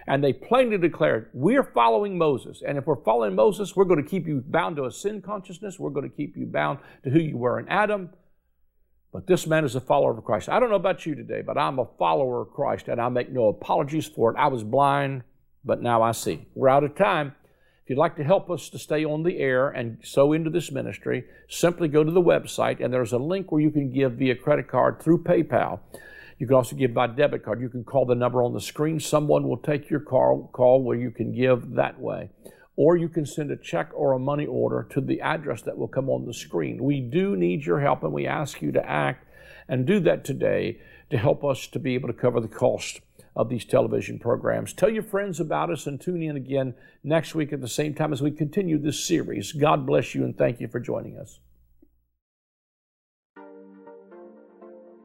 and 0.07 0.23
they 0.23 0.33
plainly 0.33 0.79
declared, 0.79 1.31
We're 1.33 1.63
following 1.63 2.19
Moses. 2.19 2.63
And 2.67 2.79
if 2.79 2.87
we're 2.87 3.03
following 3.03 3.35
Moses, 3.35 3.75
we're 3.75 3.85
going 3.85 4.03
to 4.03 4.09
keep 4.09 4.27
you 4.27 4.43
bound 4.47 4.77
to 4.77 4.85
a 4.85 4.91
sin 4.91 5.23
consciousness. 5.23 5.79
We're 5.79 5.91
going 5.91 6.09
to 6.09 6.17
keep 6.17 6.37
you 6.37 6.47
bound 6.47 6.79
to 7.05 7.11
who 7.11 7.21
you 7.21 7.37
were 7.37 7.59
in 7.59 7.69
Adam. 7.69 8.11
But 9.13 9.29
this 9.29 9.47
man 9.47 9.65
is 9.65 9.77
a 9.77 9.81
follower 9.81 10.17
of 10.17 10.25
Christ. 10.25 10.49
I 10.49 10.59
don't 10.59 10.71
know 10.71 10.77
about 10.77 11.07
you 11.07 11.15
today, 11.15 11.41
but 11.41 11.57
I'm 11.57 11.79
a 11.79 11.87
follower 11.99 12.43
of 12.43 12.51
Christ, 12.51 12.89
and 12.89 13.01
I 13.01 13.09
make 13.09 13.31
no 13.31 13.47
apologies 13.47 14.07
for 14.07 14.33
it. 14.33 14.37
I 14.37 14.49
was 14.49 14.65
blind, 14.65 15.23
but 15.65 15.81
now 15.81 16.03
I 16.03 16.11
see. 16.11 16.49
We're 16.55 16.69
out 16.69 16.83
of 16.83 16.97
time. 16.97 17.35
If 17.85 17.91
you'd 17.91 17.99
like 17.99 18.17
to 18.17 18.25
help 18.25 18.51
us 18.51 18.69
to 18.71 18.79
stay 18.79 19.05
on 19.05 19.23
the 19.23 19.39
air 19.39 19.69
and 19.69 19.99
sow 20.03 20.33
into 20.33 20.51
this 20.51 20.73
ministry, 20.73 21.27
simply 21.49 21.87
go 21.87 22.03
to 22.03 22.11
the 22.11 22.21
website, 22.21 22.83
and 22.83 22.93
there's 22.93 23.13
a 23.13 23.19
link 23.19 23.53
where 23.53 23.61
you 23.61 23.71
can 23.71 23.93
give 23.93 24.15
via 24.15 24.35
credit 24.35 24.67
card 24.67 25.01
through 25.01 25.23
PayPal. 25.23 25.79
You 26.39 26.47
can 26.47 26.57
also 26.57 26.77
give 26.77 26.93
by 26.93 27.07
debit 27.07 27.45
card. 27.45 27.61
You 27.61 27.69
can 27.69 27.85
call 27.85 28.07
the 28.07 28.15
number 28.15 28.43
on 28.43 28.53
the 28.53 28.61
screen. 28.61 28.99
Someone 28.99 29.49
will 29.49 29.57
take 29.57 29.89
your 29.89 30.01
call, 30.01 30.51
call 30.53 30.83
where 30.83 30.99
you 30.99 31.11
can 31.11 31.33
give 31.33 31.73
that 31.73 32.01
way. 32.01 32.31
Or 32.77 32.97
you 32.97 33.09
can 33.09 33.25
send 33.25 33.53
a 33.53 33.57
check 33.57 33.91
or 33.95 34.13
a 34.13 34.19
money 34.19 34.47
order 34.47 34.87
to 34.91 35.01
the 35.01 35.21
address 35.21 35.63
that 35.63 35.79
will 35.79 35.89
come 35.89 36.11
on 36.11 36.27
the 36.27 36.35
screen. 36.35 36.83
We 36.83 37.01
do 37.01 37.37
need 37.37 37.65
your 37.65 37.81
help, 37.81 38.03
and 38.03 38.13
we 38.13 38.27
ask 38.27 38.61
you 38.61 38.73
to 38.73 38.85
act 38.85 39.29
and 39.69 39.87
do 39.87 40.01
that 40.01 40.25
today 40.25 40.81
to 41.11 41.17
help 41.17 41.45
us 41.45 41.69
to 41.69 41.79
be 41.79 41.95
able 41.95 42.09
to 42.09 42.15
cover 42.15 42.41
the 42.41 42.49
cost 42.49 43.01
of 43.37 43.49
these 43.49 43.65
television 43.65 44.19
programs. 44.19 44.73
Tell 44.73 44.91
your 44.91 45.03
friends 45.03 45.39
about 45.39 45.71
us 45.71 45.87
and 45.87 46.01
tune 46.01 46.23
in 46.23 46.37
again 46.37 46.75
next 47.03 47.35
week 47.35 47.53
at 47.53 47.61
the 47.61 47.69
same 47.69 47.95
time 47.95 48.13
as 48.13 48.23
we 48.23 48.31
continue 48.31 48.79
this 48.79 49.05
series. 49.07 49.53
God 49.53 49.87
bless 49.87 50.15
you 50.15 50.25
and 50.25 50.37
thank 50.37 50.61
you 50.61 50.69
for 50.69 50.81
joining 50.81 51.17
us. 51.19 51.39